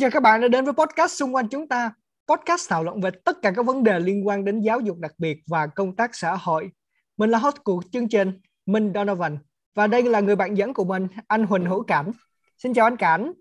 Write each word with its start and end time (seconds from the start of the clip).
Chào 0.00 0.10
các 0.10 0.22
bạn 0.22 0.40
đã 0.40 0.48
đến 0.48 0.64
với 0.64 0.74
podcast 0.74 1.12
xung 1.12 1.34
quanh 1.34 1.48
chúng 1.48 1.68
ta. 1.68 1.92
Podcast 2.28 2.70
thảo 2.70 2.84
luận 2.84 3.00
về 3.00 3.10
tất 3.24 3.36
cả 3.42 3.52
các 3.56 3.66
vấn 3.66 3.84
đề 3.84 3.98
liên 3.98 4.26
quan 4.26 4.44
đến 4.44 4.60
giáo 4.60 4.80
dục 4.80 4.98
đặc 4.98 5.12
biệt 5.18 5.38
và 5.46 5.66
công 5.66 5.96
tác 5.96 6.14
xã 6.14 6.36
hội. 6.36 6.70
Mình 7.16 7.30
là 7.30 7.38
host 7.38 7.56
của 7.64 7.82
chương 7.92 8.08
trình, 8.08 8.40
Minh 8.66 8.92
Donovan. 8.94 9.38
Và 9.74 9.86
đây 9.86 10.02
là 10.02 10.20
người 10.20 10.36
bạn 10.36 10.56
dẫn 10.56 10.74
của 10.74 10.84
mình, 10.84 11.06
anh 11.26 11.46
Huỳnh 11.46 11.64
Hữu 11.64 11.82
Cảnh. 11.82 12.12
Xin 12.58 12.74
chào 12.74 12.86
anh 12.86 12.96
Cảnh. 12.96 13.32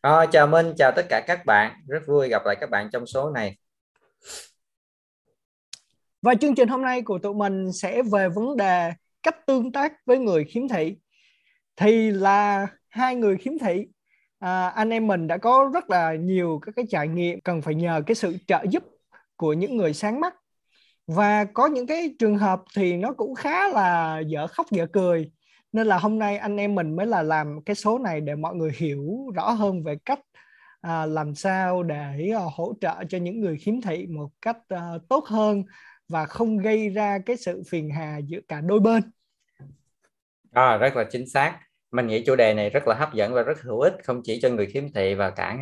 À, 0.00 0.26
chào 0.32 0.46
Minh, 0.46 0.72
chào 0.78 0.92
tất 0.96 1.06
cả 1.08 1.24
các 1.26 1.46
bạn. 1.46 1.72
Rất 1.88 2.02
vui 2.06 2.28
gặp 2.28 2.42
lại 2.46 2.56
các 2.60 2.70
bạn 2.70 2.88
trong 2.92 3.06
số 3.06 3.30
này. 3.30 3.58
Và 6.22 6.34
chương 6.34 6.54
trình 6.54 6.68
hôm 6.68 6.82
nay 6.82 7.02
của 7.02 7.18
tụi 7.18 7.34
mình 7.34 7.72
sẽ 7.72 8.02
về 8.12 8.28
vấn 8.28 8.56
đề 8.56 8.92
cách 9.22 9.46
tương 9.46 9.72
tác 9.72 9.92
với 10.06 10.18
người 10.18 10.44
khiếm 10.44 10.68
thị. 10.68 10.96
Thì 11.76 12.10
là 12.10 12.66
hai 12.88 13.16
người 13.16 13.36
khiếm 13.36 13.58
thị 13.58 13.86
à, 14.42 14.68
anh 14.68 14.90
em 14.90 15.06
mình 15.06 15.26
đã 15.26 15.38
có 15.38 15.70
rất 15.74 15.90
là 15.90 16.14
nhiều 16.14 16.60
các 16.62 16.72
cái 16.76 16.84
trải 16.90 17.08
nghiệm 17.08 17.40
cần 17.40 17.62
phải 17.62 17.74
nhờ 17.74 18.02
cái 18.06 18.14
sự 18.14 18.36
trợ 18.46 18.64
giúp 18.70 18.82
của 19.36 19.52
những 19.52 19.76
người 19.76 19.94
sáng 19.94 20.20
mắt. 20.20 20.34
Và 21.06 21.44
có 21.44 21.66
những 21.66 21.86
cái 21.86 22.14
trường 22.18 22.38
hợp 22.38 22.62
thì 22.76 22.96
nó 22.96 23.12
cũng 23.12 23.34
khá 23.34 23.68
là 23.68 24.20
dở 24.26 24.46
khóc 24.46 24.66
dở 24.70 24.86
cười. 24.92 25.30
Nên 25.72 25.86
là 25.86 25.98
hôm 25.98 26.18
nay 26.18 26.36
anh 26.36 26.56
em 26.56 26.74
mình 26.74 26.96
mới 26.96 27.06
là 27.06 27.22
làm 27.22 27.60
cái 27.66 27.76
số 27.76 27.98
này 27.98 28.20
để 28.20 28.34
mọi 28.34 28.54
người 28.54 28.70
hiểu 28.76 29.30
rõ 29.34 29.50
hơn 29.50 29.84
về 29.84 29.96
cách 30.04 30.20
à, 30.80 31.06
làm 31.06 31.34
sao 31.34 31.82
để 31.82 32.30
à, 32.36 32.42
hỗ 32.54 32.74
trợ 32.80 32.94
cho 33.08 33.18
những 33.18 33.40
người 33.40 33.56
khiếm 33.56 33.80
thị 33.80 34.06
một 34.06 34.30
cách 34.42 34.58
à, 34.68 34.90
tốt 35.08 35.24
hơn 35.26 35.64
và 36.08 36.26
không 36.26 36.58
gây 36.58 36.88
ra 36.88 37.18
cái 37.26 37.36
sự 37.36 37.62
phiền 37.68 37.90
hà 37.90 38.18
giữa 38.18 38.40
cả 38.48 38.60
đôi 38.60 38.80
bên. 38.80 39.02
À, 40.52 40.76
rất 40.76 40.96
là 40.96 41.04
chính 41.10 41.28
xác 41.28 41.58
mình 41.92 42.06
nghĩ 42.06 42.24
chủ 42.24 42.36
đề 42.36 42.54
này 42.54 42.70
rất 42.70 42.88
là 42.88 42.94
hấp 42.94 43.14
dẫn 43.14 43.34
và 43.34 43.42
rất 43.42 43.62
hữu 43.62 43.80
ích 43.80 43.94
không 44.04 44.20
chỉ 44.24 44.40
cho 44.42 44.48
người 44.48 44.66
khiếm 44.66 44.92
thị 44.92 45.14
và 45.14 45.30
cả 45.30 45.58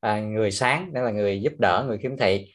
à, 0.00 0.20
người 0.20 0.50
sáng 0.50 0.92
đó 0.92 1.02
là 1.02 1.10
người 1.10 1.40
giúp 1.40 1.52
đỡ 1.58 1.84
người 1.88 1.98
khiếm 1.98 2.16
thị. 2.16 2.52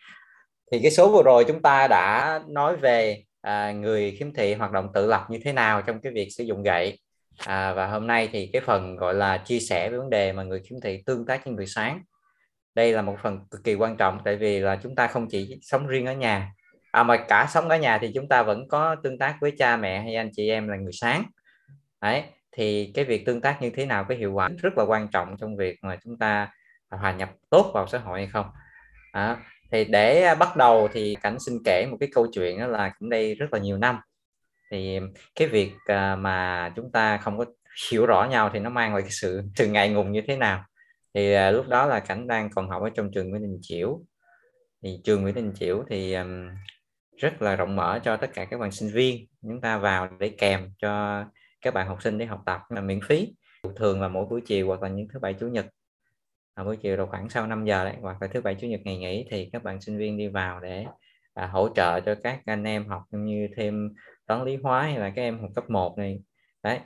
Thì 0.71 0.79
cái 0.81 0.91
số 0.91 1.11
vừa 1.11 1.23
rồi 1.23 1.45
chúng 1.47 1.61
ta 1.61 1.87
đã 1.87 2.39
nói 2.47 2.77
về 2.77 3.23
à, 3.41 3.71
người 3.71 4.15
khiếm 4.19 4.33
thị 4.33 4.53
hoạt 4.53 4.71
động 4.71 4.89
tự 4.93 5.07
lập 5.07 5.25
như 5.29 5.39
thế 5.43 5.53
nào 5.53 5.81
trong 5.81 6.01
cái 6.01 6.11
việc 6.11 6.27
sử 6.31 6.43
dụng 6.43 6.63
gậy. 6.63 6.99
À, 7.45 7.73
và 7.73 7.87
hôm 7.87 8.07
nay 8.07 8.29
thì 8.31 8.49
cái 8.53 8.61
phần 8.65 8.95
gọi 8.95 9.13
là 9.13 9.37
chia 9.37 9.59
sẻ 9.59 9.89
về 9.89 9.97
vấn 9.97 10.09
đề 10.09 10.31
mà 10.31 10.43
người 10.43 10.61
khiếm 10.69 10.81
thị 10.81 11.03
tương 11.05 11.25
tác 11.25 11.45
với 11.45 11.53
người 11.53 11.67
sáng. 11.67 12.01
Đây 12.75 12.93
là 12.93 13.01
một 13.01 13.17
phần 13.23 13.39
cực 13.51 13.63
kỳ 13.63 13.75
quan 13.75 13.97
trọng 13.97 14.19
tại 14.25 14.35
vì 14.35 14.59
là 14.59 14.79
chúng 14.83 14.95
ta 14.95 15.07
không 15.07 15.27
chỉ 15.29 15.59
sống 15.61 15.87
riêng 15.87 16.05
ở 16.05 16.13
nhà 16.13 16.51
à, 16.91 17.03
mà 17.03 17.17
cả 17.27 17.47
sống 17.49 17.69
ở 17.69 17.77
nhà 17.77 17.97
thì 17.97 18.11
chúng 18.15 18.27
ta 18.27 18.43
vẫn 18.43 18.67
có 18.67 18.95
tương 19.03 19.19
tác 19.19 19.37
với 19.41 19.51
cha 19.57 19.77
mẹ 19.77 20.01
hay 20.01 20.15
anh 20.15 20.29
chị 20.33 20.49
em 20.49 20.67
là 20.67 20.77
người 20.77 20.93
sáng. 20.93 21.23
Đấy 22.01 22.23
thì 22.55 22.91
cái 22.93 23.05
việc 23.05 23.25
tương 23.25 23.41
tác 23.41 23.61
như 23.61 23.69
thế 23.69 23.85
nào 23.85 24.05
cái 24.09 24.17
hiệu 24.17 24.33
quả 24.33 24.49
rất 24.57 24.77
là 24.77 24.83
quan 24.83 25.07
trọng 25.07 25.37
trong 25.37 25.57
việc 25.57 25.79
mà 25.81 25.97
chúng 26.03 26.17
ta 26.17 26.51
hòa 26.89 27.11
nhập 27.11 27.31
tốt 27.49 27.71
vào 27.73 27.87
xã 27.87 27.97
hội 27.97 28.19
hay 28.19 28.27
không? 28.27 28.45
À, 29.11 29.37
thì 29.71 29.85
để 29.85 30.21
à, 30.21 30.35
bắt 30.35 30.57
đầu 30.57 30.87
thì 30.93 31.15
cảnh 31.21 31.39
xin 31.39 31.57
kể 31.65 31.87
một 31.91 31.97
cái 31.99 32.09
câu 32.13 32.27
chuyện 32.33 32.59
đó 32.59 32.67
là 32.67 32.93
cũng 32.99 33.09
đây 33.09 33.35
rất 33.35 33.53
là 33.53 33.59
nhiều 33.59 33.77
năm. 33.77 33.99
Thì 34.71 34.99
cái 35.35 35.47
việc 35.47 35.71
à, 35.85 36.15
mà 36.15 36.69
chúng 36.75 36.91
ta 36.91 37.17
không 37.17 37.37
có 37.37 37.45
hiểu 37.91 38.05
rõ 38.05 38.27
nhau 38.31 38.49
thì 38.53 38.59
nó 38.59 38.69
mang 38.69 38.93
lại 38.93 39.01
cái 39.01 39.11
sự 39.11 39.41
sự 39.55 39.67
ngại 39.67 39.89
ngùng 39.89 40.11
như 40.11 40.21
thế 40.27 40.37
nào? 40.37 40.63
Thì 41.13 41.33
à, 41.33 41.51
lúc 41.51 41.67
đó 41.67 41.85
là 41.85 41.99
cảnh 41.99 42.27
đang 42.27 42.49
còn 42.49 42.69
học 42.69 42.81
ở 42.81 42.89
trong 42.95 43.11
trường 43.11 43.29
Nguyễn 43.29 43.41
Đình 43.41 43.59
Chiểu. 43.61 43.99
Thì 44.83 44.99
trường 45.03 45.21
Nguyễn 45.21 45.35
Đình 45.35 45.53
Chiểu 45.55 45.83
thì 45.89 46.15
rất 47.17 47.41
là 47.41 47.55
rộng 47.55 47.75
mở 47.75 47.99
cho 48.03 48.17
tất 48.17 48.33
cả 48.33 48.45
các 48.45 48.59
bạn 48.59 48.71
sinh 48.71 48.89
viên. 48.93 49.27
Chúng 49.41 49.61
ta 49.61 49.77
vào 49.77 50.07
để 50.19 50.29
kèm 50.29 50.71
cho 50.77 51.23
các 51.65 51.73
bạn 51.73 51.87
học 51.87 52.01
sinh 52.01 52.17
để 52.17 52.25
học 52.25 52.41
tập 52.45 52.61
là 52.69 52.81
miễn 52.81 52.99
phí. 53.07 53.33
Thường 53.75 54.01
là 54.01 54.07
mỗi 54.07 54.25
buổi 54.25 54.41
chiều 54.41 54.67
hoặc 54.67 54.81
là 54.81 54.89
những 54.89 55.07
thứ 55.13 55.19
bảy 55.19 55.33
chủ 55.33 55.47
nhật. 55.47 55.65
À, 56.53 56.63
buổi 56.63 56.77
chiều 56.77 56.95
rồi 56.95 57.07
khoảng 57.07 57.29
sau 57.29 57.47
5 57.47 57.65
giờ 57.65 57.85
đấy 57.85 57.95
hoặc 58.01 58.21
là 58.21 58.27
thứ 58.27 58.41
bảy 58.41 58.55
chủ 58.55 58.67
nhật 58.67 58.79
ngày 58.83 58.97
nghỉ 58.97 59.27
thì 59.31 59.49
các 59.53 59.63
bạn 59.63 59.81
sinh 59.81 59.97
viên 59.97 60.17
đi 60.17 60.27
vào 60.27 60.59
để 60.59 60.85
à, 61.33 61.47
hỗ 61.47 61.69
trợ 61.75 61.99
cho 61.99 62.15
các 62.23 62.41
anh 62.45 62.63
em 62.63 62.87
học 62.87 63.03
như 63.11 63.47
thêm 63.57 63.93
toán 64.25 64.43
lý 64.43 64.55
hóa 64.55 64.81
hay 64.83 64.99
là 64.99 65.09
các 65.09 65.21
em 65.21 65.39
học 65.39 65.49
cấp 65.55 65.69
1 65.69 65.97
này. 65.97 66.19
Đấy. 66.63 66.79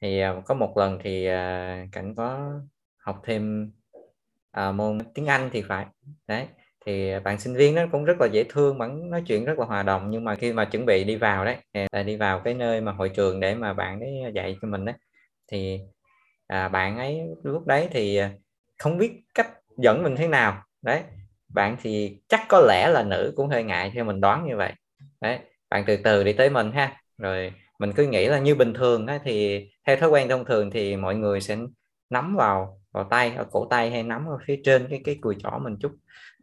Thì 0.00 0.20
à, 0.20 0.34
có 0.46 0.54
một 0.54 0.76
lần 0.76 0.98
thì 1.02 1.26
à, 1.26 1.86
cảnh 1.92 2.14
có 2.14 2.52
học 2.98 3.20
thêm 3.24 3.72
à, 4.50 4.72
môn 4.72 4.98
tiếng 5.14 5.26
Anh 5.26 5.50
thì 5.52 5.62
phải. 5.62 5.86
Đấy 6.26 6.46
thì 6.86 7.12
bạn 7.24 7.38
sinh 7.40 7.54
viên 7.54 7.74
nó 7.74 7.82
cũng 7.92 8.04
rất 8.04 8.20
là 8.20 8.26
dễ 8.26 8.44
thương 8.48 8.78
vẫn 8.78 9.10
nói 9.10 9.22
chuyện 9.26 9.44
rất 9.44 9.58
là 9.58 9.64
hòa 9.66 9.82
đồng. 9.82 10.10
Nhưng 10.10 10.24
mà 10.24 10.34
khi 10.34 10.52
mà 10.52 10.64
chuẩn 10.64 10.86
bị 10.86 11.04
đi 11.04 11.16
vào 11.16 11.44
đấy 11.44 11.56
đi 12.04 12.16
vào 12.16 12.40
cái 12.40 12.54
nơi 12.54 12.80
mà 12.80 12.92
hội 12.92 13.08
trường 13.08 13.40
để 13.40 13.54
mà 13.54 13.72
bạn 13.72 14.00
ấy 14.00 14.32
dạy 14.34 14.56
cho 14.62 14.68
mình 14.68 14.84
đấy 14.84 14.94
thì 15.52 15.80
à, 16.46 16.68
bạn 16.68 16.98
ấy 16.98 17.20
lúc 17.42 17.66
đấy 17.66 17.88
thì 17.90 18.16
à, 18.16 18.32
không 18.78 18.98
biết 18.98 19.12
cách 19.34 19.50
dẫn 19.78 20.02
mình 20.02 20.16
thế 20.16 20.28
nào. 20.28 20.62
Đấy 20.82 21.02
bạn 21.54 21.76
thì 21.82 22.18
chắc 22.28 22.40
có 22.48 22.60
lẽ 22.68 22.88
là 22.88 23.02
nữ 23.02 23.32
cũng 23.36 23.48
hơi 23.48 23.64
ngại 23.64 23.90
theo 23.94 24.04
mình 24.04 24.20
đoán 24.20 24.46
như 24.48 24.56
vậy. 24.56 24.72
Đấy 25.20 25.38
bạn 25.70 25.84
từ 25.86 25.96
từ 25.96 26.24
đi 26.24 26.32
tới 26.32 26.50
mình 26.50 26.72
ha. 26.72 27.00
Rồi 27.18 27.52
mình 27.78 27.92
cứ 27.92 28.06
nghĩ 28.06 28.26
là 28.26 28.38
như 28.38 28.54
bình 28.54 28.74
thường 28.74 29.06
ấy, 29.06 29.18
thì 29.24 29.66
theo 29.86 29.96
thói 29.96 30.08
quen 30.10 30.28
thông 30.28 30.44
thường 30.44 30.70
thì 30.70 30.96
mọi 30.96 31.14
người 31.16 31.40
sẽ 31.40 31.56
nắm 32.10 32.36
vào 32.36 32.80
vào 32.96 33.04
tay 33.04 33.34
ở 33.36 33.44
cổ 33.50 33.66
tay 33.70 33.90
hay 33.90 34.02
nắm 34.02 34.26
ở 34.26 34.38
phía 34.46 34.60
trên 34.64 34.86
cái 34.90 35.00
cái 35.04 35.18
cùi 35.20 35.36
chỏ 35.42 35.58
mình 35.62 35.76
chút 35.80 35.92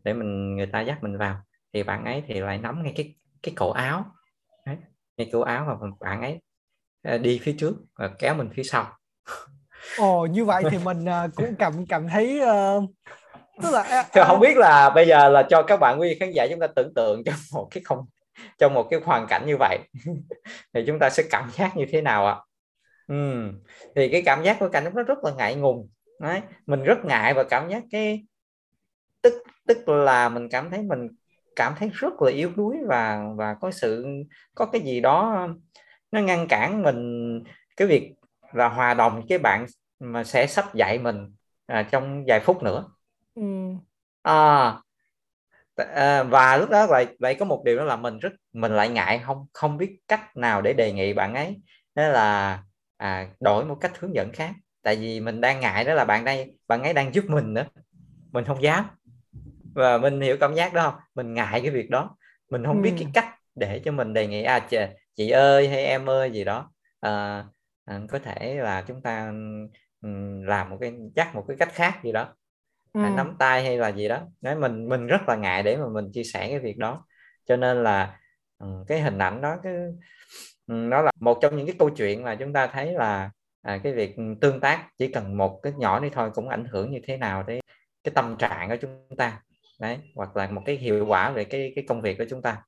để 0.04 0.14
mình 0.14 0.56
người 0.56 0.66
ta 0.66 0.82
dắt 0.82 1.04
mình 1.04 1.18
vào. 1.18 1.38
Thì 1.74 1.84
bạn 1.84 2.06
ấy 2.06 2.24
thì 2.28 2.40
lại 2.40 2.58
nắm 2.58 2.84
ngay 2.84 2.94
cái 2.96 3.16
cái 3.44 3.54
cổ 3.58 3.72
áo. 3.72 4.06
Đấy, 4.66 4.78
ngay 5.18 5.30
cổ 5.34 5.42
áo 5.42 5.66
và 5.68 5.88
bạn 6.00 6.22
ấy 6.22 6.40
ờ, 7.04 7.18
đi 7.18 7.40
phía 7.44 7.56
trước 7.60 7.74
và 7.96 8.10
kéo 8.20 8.36
mình 8.36 8.50
phía 8.56 8.64
sau. 8.64 8.98
Ồ 9.98 10.26
như 10.26 10.46
vậy 10.46 10.64
thì 10.72 10.78
mình 10.84 11.06
ờ, 11.06 11.30
cũng 11.36 11.56
cảm 11.60 11.86
cảm 11.86 12.08
thấy 12.08 12.42
uh, 12.42 12.84
tức 13.62 13.72
là 13.72 14.06
uh, 14.22 14.28
không 14.28 14.40
biết 14.40 14.58
là 14.58 14.90
bây 14.90 15.08
giờ 15.08 15.30
là 15.30 15.44
cho 15.50 15.64
các 15.64 15.78
bạn 15.80 16.00
quý 16.00 16.18
khán 16.20 16.32
giả 16.32 16.48
chúng 16.50 16.60
ta 16.60 16.68
tưởng 16.76 16.94
tượng 16.96 17.24
trong 17.24 17.36
một 17.54 17.68
cái 17.72 17.84
không 17.84 18.06
trong 18.60 18.74
một 18.74 18.88
cái 18.90 19.00
hoàn 19.04 19.28
cảnh 19.28 19.46
như 19.46 19.58
vậy 19.60 19.80
thì 20.74 20.84
chúng 20.88 21.00
ta 21.00 21.10
sẽ 21.10 21.24
cảm 21.30 21.52
giác 21.54 21.78
như 21.78 21.86
thế 21.92 22.02
nào 22.02 22.28
ạ? 22.28 22.36
Ừ. 23.08 23.52
thì 23.96 24.10
cái 24.10 24.22
cảm 24.26 24.44
giác 24.44 24.58
của 24.60 24.70
cảnh 24.70 24.84
nó 24.96 25.04
rất 25.04 25.24
là 25.24 25.32
ngại 25.38 25.56
ngùng 25.56 25.90
Đấy. 26.24 26.42
mình 26.66 26.84
rất 26.84 27.06
ngại 27.06 27.34
và 27.34 27.44
cảm 27.44 27.70
giác 27.70 27.84
cái 27.92 28.26
tức 29.22 29.34
tức 29.68 29.90
là 29.90 30.30
mình 30.30 30.50
cảm 30.50 30.70
thấy 30.70 30.82
mình 30.84 31.08
cảm 31.56 31.74
thấy 31.80 31.90
rất 31.94 32.22
là 32.22 32.32
yếu 32.32 32.52
đuối 32.56 32.78
và 32.88 33.24
và 33.36 33.54
có 33.54 33.72
sự 33.72 34.06
có 34.56 34.66
cái 34.66 34.82
gì 34.82 35.02
đó 35.02 35.48
nó 36.12 36.22
ngăn 36.22 36.48
cản 36.48 36.84
mình 36.84 37.44
cái 37.78 37.88
việc 37.88 38.14
là 38.54 38.70
hòa 38.70 38.94
đồng 38.94 39.14
với 39.16 39.24
cái 39.30 39.38
bạn 39.38 39.66
mà 40.00 40.24
sẽ 40.24 40.48
sắp 40.48 40.76
dạy 40.76 41.00
mình 41.00 41.32
à, 41.66 41.84
trong 41.92 42.24
vài 42.28 42.40
phút 42.40 42.64
nữa 42.64 42.86
ừ. 43.36 43.44
à, 44.22 44.78
à, 45.76 46.24
và 46.24 46.58
lúc 46.58 46.70
đó 46.70 46.86
lại 46.86 47.08
lại 47.20 47.36
có 47.36 47.46
một 47.46 47.62
điều 47.66 47.78
đó 47.78 47.84
là 47.84 47.96
mình 47.96 48.20
rất 48.20 48.34
mình 48.54 48.72
lại 48.72 48.90
ngại 48.90 49.20
không 49.26 49.46
không 49.54 49.78
biết 49.78 49.98
cách 50.08 50.38
nào 50.38 50.62
để 50.62 50.74
đề 50.74 50.94
nghị 50.94 51.14
bạn 51.14 51.34
ấy 51.36 51.62
đó 51.96 52.08
là 52.08 52.64
à, 52.98 53.28
đổi 53.40 53.66
một 53.66 53.78
cách 53.82 54.00
hướng 54.00 54.16
dẫn 54.16 54.32
khác 54.34 54.54
tại 54.84 54.96
vì 54.96 55.20
mình 55.20 55.42
đang 55.42 55.60
ngại 55.60 55.84
đó 55.84 55.94
là 55.94 56.06
bạn 56.06 56.26
đây 56.26 56.58
bạn 56.68 56.84
ấy 56.84 56.94
đang 56.94 57.14
giúp 57.14 57.26
mình 57.28 57.54
nữa. 57.54 57.66
Mình 58.32 58.46
không 58.46 58.64
dám. 58.64 58.86
Và 59.76 59.98
mình 59.98 60.22
hiểu 60.22 60.38
cảm 60.40 60.56
giác 60.56 60.74
đó 60.74 60.92
không? 60.92 61.00
Mình 61.16 61.34
ngại 61.34 61.62
cái 61.62 61.72
việc 61.72 61.90
đó. 61.90 62.18
Mình 62.50 62.66
không 62.66 62.78
ừ. 62.78 62.82
biết 62.82 62.94
cái 63.00 63.08
cách 63.14 63.36
để 63.56 63.80
cho 63.86 63.92
mình 63.92 64.14
đề 64.14 64.28
nghị 64.28 64.44
à 64.44 64.60
chị, 64.60 64.78
chị 65.16 65.30
ơi 65.30 65.68
hay 65.70 65.86
em 65.86 66.10
ơi 66.10 66.32
gì 66.32 66.44
đó. 66.44 66.72
À, 67.00 67.46
à, 67.86 68.00
có 68.10 68.20
thể 68.20 68.56
là 68.56 68.82
chúng 68.82 69.02
ta 69.02 69.32
um, 70.02 70.44
làm 70.44 70.70
một 70.70 70.78
cái 70.82 70.94
chắc 71.16 71.36
một 71.36 71.46
cái 71.48 71.58
cách 71.58 71.74
khác 71.74 72.00
gì 72.04 72.12
đó. 72.12 72.36
Ừ. 72.94 73.00
nắm 73.16 73.36
tay 73.40 73.64
hay 73.64 73.78
là 73.78 73.90
gì 73.90 74.08
đó. 74.08 74.22
Đấy 74.42 74.56
mình 74.56 74.90
mình 74.90 75.08
rất 75.08 75.22
là 75.28 75.36
ngại 75.36 75.64
để 75.64 75.78
mà 75.78 75.88
mình 75.94 76.12
chia 76.14 76.24
sẻ 76.24 76.48
cái 76.50 76.60
việc 76.60 76.78
đó. 76.78 77.06
Cho 77.46 77.56
nên 77.56 77.84
là 77.84 78.20
um, 78.58 78.86
cái 78.88 79.02
hình 79.02 79.18
ảnh 79.18 79.42
đó 79.42 79.58
cái 79.64 79.74
đó 80.68 81.02
là 81.02 81.12
một 81.20 81.40
trong 81.42 81.58
những 81.58 81.66
cái 81.66 81.76
câu 81.80 81.90
chuyện 81.90 82.24
mà 82.24 82.36
chúng 82.36 82.54
ta 82.54 82.68
thấy 82.68 82.94
là 82.94 83.32
à, 83.64 83.80
cái 83.84 83.94
việc 83.94 84.16
tương 84.42 84.60
tác 84.60 84.88
chỉ 84.98 85.08
cần 85.08 85.38
một 85.38 85.60
cái 85.64 85.74
nhỏ 85.78 86.00
đi 86.00 86.10
thôi 86.14 86.30
cũng 86.34 86.50
ảnh 86.50 86.66
hưởng 86.66 86.92
như 86.92 87.00
thế 87.04 87.18
nào 87.18 87.44
đến 87.44 87.60
cái 88.04 88.12
tâm 88.16 88.36
trạng 88.40 88.70
của 88.70 88.76
chúng 88.82 89.18
ta 89.18 89.42
đấy 89.80 89.98
hoặc 90.16 90.38
là 90.38 90.48
một 90.48 90.62
cái 90.66 90.76
hiệu 90.76 91.06
quả 91.06 91.32
về 91.32 91.44
cái 91.44 91.74
cái 91.76 91.86
công 91.88 92.02
việc 92.02 92.18
của 92.18 92.26
chúng 92.30 92.42
ta 92.42 92.62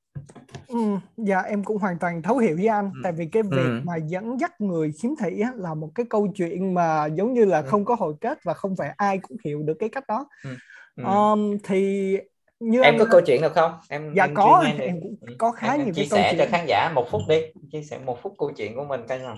ừ, 0.68 0.78
dạ 1.16 1.40
em 1.40 1.64
cũng 1.64 1.78
hoàn 1.78 1.98
toàn 1.98 2.22
thấu 2.22 2.38
hiểu 2.38 2.56
với 2.56 2.66
anh 2.66 2.90
ừ. 2.94 3.00
tại 3.02 3.12
vì 3.12 3.26
cái 3.26 3.42
việc 3.42 3.66
ừ. 3.66 3.80
mà 3.84 3.96
dẫn 3.96 4.40
dắt 4.40 4.60
người 4.60 4.92
khiếm 5.02 5.10
thị 5.20 5.40
á, 5.40 5.52
là 5.56 5.74
một 5.74 5.88
cái 5.94 6.06
câu 6.10 6.28
chuyện 6.34 6.74
mà 6.74 7.06
giống 7.06 7.34
như 7.34 7.44
là 7.44 7.58
ừ. 7.58 7.64
không 7.66 7.84
có 7.84 7.94
hồi 7.94 8.14
kết 8.20 8.38
và 8.44 8.54
không 8.54 8.76
phải 8.76 8.94
ai 8.96 9.18
cũng 9.18 9.36
hiểu 9.44 9.62
được 9.62 9.74
cái 9.78 9.88
cách 9.88 10.04
đó 10.08 10.28
ừ. 10.44 10.50
Ừ. 10.96 11.04
Um, 11.04 11.58
thì 11.64 12.12
như 12.60 12.82
em 12.82 12.94
anh... 12.94 12.98
có 12.98 13.06
câu 13.10 13.20
chuyện 13.26 13.42
được 13.42 13.52
không 13.54 13.72
em 13.88 14.14
dạ 14.14 14.24
em 14.24 14.34
có 14.34 14.64
em 14.78 15.00
cũng 15.00 15.16
ừ. 15.20 15.34
có 15.38 15.52
khá 15.52 15.72
em, 15.72 15.84
nhiều 15.84 15.94
chia 15.94 16.04
sẻ 16.04 16.34
cho 16.38 16.46
khán 16.50 16.64
giả 16.68 16.92
một 16.94 17.06
phút 17.10 17.22
đi 17.28 17.40
chia 17.72 17.82
sẻ 17.82 17.98
một 18.06 18.22
phút 18.22 18.34
câu 18.38 18.52
chuyện 18.56 18.76
của 18.76 18.84
mình 18.84 19.00
coi 19.08 19.18
nào 19.18 19.36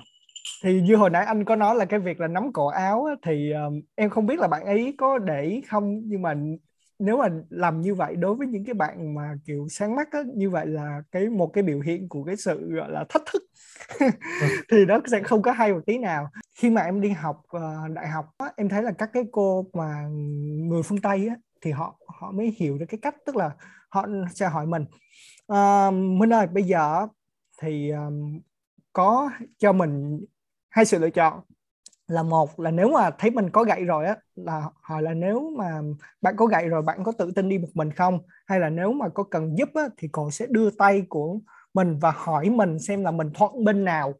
thì 0.62 0.80
như 0.80 0.96
hồi 0.96 1.10
nãy 1.10 1.24
anh 1.24 1.44
có 1.44 1.56
nói 1.56 1.74
là 1.76 1.84
cái 1.84 2.00
việc 2.00 2.20
là 2.20 2.28
nắm 2.28 2.52
cổ 2.52 2.66
áo 2.66 3.04
á, 3.04 3.14
thì 3.22 3.52
um, 3.52 3.80
em 3.94 4.10
không 4.10 4.26
biết 4.26 4.38
là 4.38 4.48
bạn 4.48 4.64
ấy 4.64 4.94
có 4.98 5.18
để 5.18 5.42
ý 5.42 5.60
không 5.60 6.00
nhưng 6.04 6.22
mà 6.22 6.34
nếu 6.98 7.18
mà 7.18 7.28
làm 7.50 7.80
như 7.80 7.94
vậy 7.94 8.16
đối 8.16 8.34
với 8.34 8.46
những 8.46 8.64
cái 8.64 8.74
bạn 8.74 9.14
mà 9.14 9.34
kiểu 9.46 9.66
sáng 9.70 9.96
mắt 9.96 10.08
á, 10.12 10.20
như 10.34 10.50
vậy 10.50 10.66
là 10.66 11.02
cái 11.12 11.28
một 11.28 11.46
cái 11.46 11.62
biểu 11.64 11.80
hiện 11.80 12.08
của 12.08 12.24
cái 12.24 12.36
sự 12.36 12.72
gọi 12.72 12.90
là 12.90 13.04
thách 13.08 13.22
thức. 13.32 13.42
Thì 14.70 14.84
nó 14.84 15.00
sẽ 15.10 15.22
không 15.22 15.42
có 15.42 15.52
hay 15.52 15.72
một 15.72 15.80
tí 15.86 15.98
nào. 15.98 16.30
Khi 16.58 16.70
mà 16.70 16.82
em 16.82 17.00
đi 17.00 17.08
học 17.10 17.42
uh, 17.56 17.92
đại 17.94 18.08
học 18.08 18.26
á, 18.38 18.52
em 18.56 18.68
thấy 18.68 18.82
là 18.82 18.92
các 18.92 19.10
cái 19.12 19.24
cô 19.32 19.66
mà 19.72 20.06
người 20.68 20.82
phương 20.82 21.00
tây 21.00 21.28
á, 21.28 21.36
thì 21.60 21.70
họ 21.70 21.98
họ 22.06 22.32
mới 22.32 22.54
hiểu 22.58 22.78
được 22.78 22.86
cái 22.88 22.98
cách 23.02 23.14
tức 23.26 23.36
là 23.36 23.50
họ 23.88 24.06
sẽ 24.34 24.48
hỏi 24.48 24.66
mình 24.66 24.84
uh, 25.52 25.94
minh 25.94 26.32
ơi 26.32 26.46
bây 26.46 26.62
giờ 26.62 27.06
thì 27.62 27.90
um, 27.90 28.40
có 28.92 29.30
cho 29.58 29.72
mình 29.72 30.24
hai 30.70 30.84
sự 30.84 30.98
lựa 30.98 31.10
chọn. 31.10 31.40
Là 32.06 32.22
một 32.22 32.60
là 32.60 32.70
nếu 32.70 32.88
mà 32.88 33.10
thấy 33.10 33.30
mình 33.30 33.50
có 33.50 33.64
gậy 33.64 33.84
rồi 33.84 34.06
á 34.06 34.16
là 34.34 34.62
hỏi 34.82 35.02
là 35.02 35.14
nếu 35.14 35.50
mà 35.56 35.80
bạn 36.22 36.36
có 36.36 36.46
gậy 36.46 36.68
rồi 36.68 36.82
bạn 36.82 37.04
có 37.04 37.12
tự 37.12 37.30
tin 37.30 37.48
đi 37.48 37.58
một 37.58 37.68
mình 37.74 37.92
không? 37.92 38.20
Hay 38.46 38.60
là 38.60 38.70
nếu 38.70 38.92
mà 38.92 39.08
có 39.08 39.22
cần 39.22 39.58
giúp 39.58 39.68
á, 39.74 39.82
thì 39.96 40.08
cô 40.12 40.30
sẽ 40.30 40.46
đưa 40.50 40.70
tay 40.70 41.02
của 41.08 41.38
mình 41.74 41.98
và 41.98 42.12
hỏi 42.16 42.50
mình 42.50 42.78
xem 42.78 43.04
là 43.04 43.10
mình 43.10 43.30
thuận 43.34 43.64
bên 43.64 43.84
nào 43.84 44.14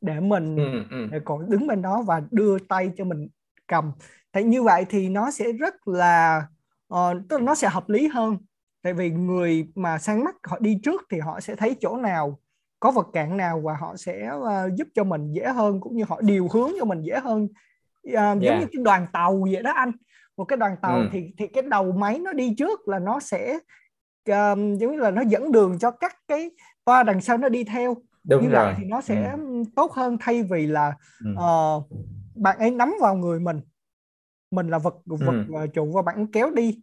để 0.00 0.20
mình 0.20 0.56
ừ, 0.56 0.82
ừ. 0.90 1.06
để 1.10 1.20
cô 1.24 1.42
đứng 1.42 1.66
bên 1.66 1.82
đó 1.82 2.02
và 2.02 2.22
đưa 2.30 2.58
tay 2.58 2.92
cho 2.96 3.04
mình 3.04 3.28
cầm. 3.66 3.92
Tại 4.32 4.44
như 4.44 4.62
vậy 4.62 4.86
thì 4.88 5.08
nó 5.08 5.30
sẽ 5.30 5.52
rất 5.52 5.88
là 5.88 6.46
uh, 6.94 7.16
tức 7.28 7.36
là 7.36 7.44
nó 7.44 7.54
sẽ 7.54 7.68
hợp 7.68 7.88
lý 7.88 8.08
hơn. 8.08 8.36
Tại 8.82 8.92
vì 8.94 9.10
người 9.10 9.68
mà 9.74 9.98
sang 9.98 10.24
mắt 10.24 10.34
họ 10.42 10.58
đi 10.60 10.80
trước 10.82 11.02
thì 11.10 11.18
họ 11.18 11.40
sẽ 11.40 11.56
thấy 11.56 11.76
chỗ 11.80 11.96
nào 11.96 12.38
có 12.80 12.90
vật 12.90 13.06
cản 13.12 13.36
nào 13.36 13.60
và 13.60 13.76
họ 13.80 13.96
sẽ 13.96 14.30
uh, 14.36 14.74
giúp 14.74 14.88
cho 14.94 15.04
mình 15.04 15.32
dễ 15.32 15.46
hơn 15.46 15.80
cũng 15.80 15.96
như 15.96 16.04
họ 16.08 16.20
điều 16.20 16.48
hướng 16.52 16.70
cho 16.78 16.84
mình 16.84 17.02
dễ 17.02 17.18
hơn 17.18 17.44
uh, 17.44 18.12
giống 18.14 18.42
yeah. 18.42 18.60
như 18.60 18.66
cái 18.72 18.82
đoàn 18.82 19.06
tàu 19.12 19.44
vậy 19.52 19.62
đó 19.62 19.72
anh 19.72 19.92
một 20.36 20.44
cái 20.44 20.56
đoàn 20.56 20.76
tàu 20.82 20.96
ừ. 20.96 21.08
thì 21.12 21.32
thì 21.38 21.46
cái 21.46 21.62
đầu 21.62 21.92
máy 21.92 22.18
nó 22.18 22.32
đi 22.32 22.54
trước 22.58 22.88
là 22.88 22.98
nó 22.98 23.20
sẽ 23.20 23.54
uh, 24.30 24.58
giống 24.78 24.92
như 24.92 24.96
là 24.96 25.10
nó 25.10 25.22
dẫn 25.22 25.52
đường 25.52 25.78
cho 25.78 25.90
các 25.90 26.16
cái 26.28 26.50
toa 26.84 27.02
đằng 27.02 27.20
sau 27.20 27.38
nó 27.38 27.48
đi 27.48 27.64
theo 27.64 27.96
Đúng 28.24 28.42
như 28.42 28.48
rồi. 28.48 28.64
vậy 28.64 28.74
thì 28.78 28.84
nó 28.84 29.00
sẽ 29.00 29.32
ừ. 29.32 29.62
tốt 29.76 29.92
hơn 29.92 30.16
thay 30.20 30.42
vì 30.42 30.66
là 30.66 30.94
ừ. 31.24 31.30
uh, 31.32 31.84
bạn 32.34 32.58
ấy 32.58 32.70
nắm 32.70 32.94
vào 33.00 33.16
người 33.16 33.40
mình 33.40 33.60
mình 34.50 34.68
là 34.68 34.78
vật 34.78 34.94
vật 35.06 35.44
ừ. 35.48 35.66
chủ 35.74 35.92
và 35.92 36.02
bạn 36.02 36.26
kéo 36.26 36.50
đi 36.50 36.80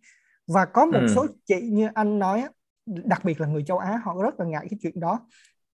và 0.47 0.65
có 0.65 0.85
một 0.85 0.99
ừ. 0.99 1.07
số 1.15 1.27
chị 1.45 1.61
như 1.61 1.89
anh 1.93 2.19
nói 2.19 2.43
đặc 2.85 3.25
biệt 3.25 3.41
là 3.41 3.47
người 3.47 3.63
châu 3.63 3.77
Á 3.77 3.99
họ 4.03 4.15
rất 4.23 4.39
là 4.39 4.45
ngại 4.45 4.67
cái 4.69 4.79
chuyện 4.81 4.99
đó 4.99 5.19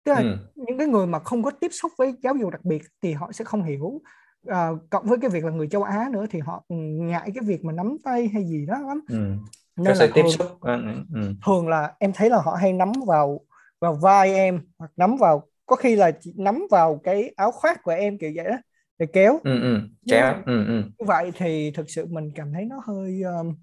tức 0.08 0.14
là 0.14 0.20
ừ. 0.20 0.38
những 0.56 0.78
cái 0.78 0.88
người 0.88 1.08
mà 1.08 1.20
không 1.20 1.44
có 1.44 1.52
tiếp 1.52 1.72
xúc 1.72 1.92
với 1.98 2.14
giáo 2.24 2.36
dục 2.36 2.52
đặc 2.52 2.66
biệt 2.66 2.82
thì 3.02 3.14
họ 3.14 3.32
sẽ 3.32 3.46
không 3.46 3.64
hiểu 3.64 4.02
à, 4.48 4.70
cộng 4.90 5.06
với 5.06 5.18
cái 5.22 5.30
việc 5.30 5.46
là 5.46 5.52
người 5.52 5.68
châu 5.68 5.84
Á 5.84 6.10
nữa 6.12 6.26
thì 6.30 6.40
họ 6.40 6.64
ngại 6.70 7.32
cái 7.36 7.44
việc 7.46 7.66
mà 7.66 7.74
nắm 7.74 7.98
tay 8.04 8.28
hay 8.34 8.46
gì 8.46 8.66
đó 8.66 8.76
lắm 8.88 9.02
ừ. 9.10 9.18
nên 9.76 9.98
là 9.98 10.08
thường, 10.16 10.32
xúc. 10.32 10.48
Ừ, 10.62 10.78
ừ. 11.14 11.22
thường 11.46 11.68
là 11.68 11.94
em 12.00 12.12
thấy 12.14 12.30
là 12.30 12.38
họ 12.38 12.56
hay 12.62 12.74
nắm 12.74 12.92
vào 13.08 13.40
vào 13.82 13.94
vai 13.94 14.34
em 14.34 14.62
hoặc 14.78 14.92
nắm 14.98 15.18
vào 15.18 15.44
có 15.66 15.76
khi 15.76 15.96
là 15.96 16.12
chỉ 16.12 16.34
nắm 16.38 16.68
vào 16.72 17.00
cái 17.04 17.34
áo 17.36 17.52
khoác 17.52 17.84
của 17.84 17.92
em 17.92 18.18
kiểu 18.18 18.32
vậy 18.36 18.46
đó 18.46 18.58
để 19.00 19.06
kéo 19.14 19.40
ừ, 19.44 19.62
ừ. 19.62 19.80
kéo 20.10 20.34
ừ, 20.46 20.66
ừ. 20.68 20.82
như 21.00 21.06
vậy 21.06 21.32
thì 21.36 21.72
thực 21.72 21.90
sự 21.90 22.06
mình 22.06 22.32
cảm 22.36 22.54
thấy 22.54 22.66
nó 22.66 22.82
hơi 22.86 23.22
um, 23.22 23.56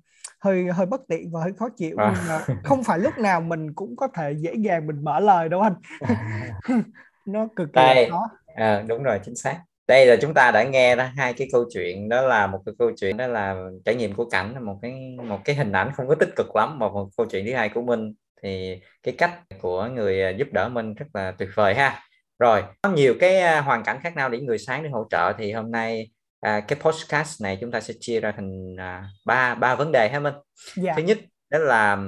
hơi 0.44 0.64
hơi 0.64 0.87
bất 0.87 1.00
tiện 1.08 1.31
và 1.31 1.41
hơi 1.41 1.52
khó 1.58 1.69
chịu 1.76 1.96
à. 1.99 2.14
nhưng 2.14 2.29
mà 2.29 2.61
không 2.64 2.85
phải 2.85 2.99
lúc 2.99 3.19
nào 3.19 3.41
mình 3.41 3.75
cũng 3.75 3.96
có 3.96 4.08
thể 4.14 4.32
dễ 4.32 4.55
dàng 4.55 4.87
mình 4.87 5.05
mở 5.05 5.20
lời 5.20 5.49
đâu 5.49 5.61
anh. 5.61 5.75
Nó 7.26 7.49
cực 7.56 7.69
kỳ 7.73 7.81
đây. 7.81 8.11
khó. 8.11 8.29
À, 8.55 8.82
đúng 8.87 9.02
rồi 9.02 9.20
chính 9.25 9.35
xác. 9.37 9.58
Đây 9.88 10.06
là 10.06 10.17
chúng 10.20 10.35
ta 10.35 10.50
đã 10.50 10.62
nghe 10.62 10.96
đó 10.96 11.05
hai 11.17 11.32
cái 11.32 11.49
câu 11.52 11.64
chuyện 11.75 12.08
đó 12.08 12.20
là 12.20 12.46
một 12.46 12.61
cái 12.67 12.75
câu 12.79 12.91
chuyện 13.00 13.17
đó 13.17 13.26
là 13.26 13.56
trải 13.85 13.94
nghiệm 13.94 14.14
của 14.14 14.25
cảnh 14.25 14.64
một 14.64 14.79
cái 14.82 15.17
một 15.29 15.38
cái 15.44 15.56
hình 15.56 15.73
ảnh 15.73 15.93
không 15.94 16.08
có 16.08 16.14
tích 16.14 16.31
cực 16.37 16.56
lắm 16.56 16.79
một, 16.79 16.93
một 16.93 17.08
câu 17.17 17.26
chuyện 17.31 17.46
thứ 17.46 17.55
hai 17.55 17.69
của 17.69 17.82
minh. 17.82 18.14
Thì 18.43 18.81
cái 19.02 19.14
cách 19.19 19.41
của 19.61 19.87
người 19.87 20.35
giúp 20.38 20.49
đỡ 20.52 20.69
minh 20.69 20.94
rất 20.94 21.06
là 21.14 21.31
tuyệt 21.31 21.49
vời 21.55 21.75
ha. 21.75 22.02
Rồi 22.38 22.62
có 22.82 22.91
nhiều 22.91 23.14
cái 23.20 23.41
à, 23.41 23.61
hoàn 23.61 23.85
cảnh 23.85 23.99
khác 24.02 24.17
nhau 24.17 24.29
để 24.29 24.41
người 24.41 24.58
sáng 24.58 24.82
để 24.82 24.88
hỗ 24.91 25.06
trợ 25.11 25.32
thì 25.38 25.52
hôm 25.52 25.70
nay 25.70 26.11
à, 26.44 26.61
cái 26.61 26.79
podcast 26.81 27.43
này 27.43 27.58
chúng 27.61 27.70
ta 27.70 27.81
sẽ 27.81 27.94
chia 28.00 28.20
ra 28.20 28.32
thành 28.37 28.76
à, 28.79 29.08
ba 29.26 29.55
ba 29.55 29.75
vấn 29.75 29.93
đề 29.93 30.08
ha 30.12 30.20
minh 30.20 30.35
yeah. 30.35 30.44
Dạ. 30.76 30.94
thứ 30.96 31.02
nhất 31.02 31.19
đó 31.50 31.58
là 31.58 31.99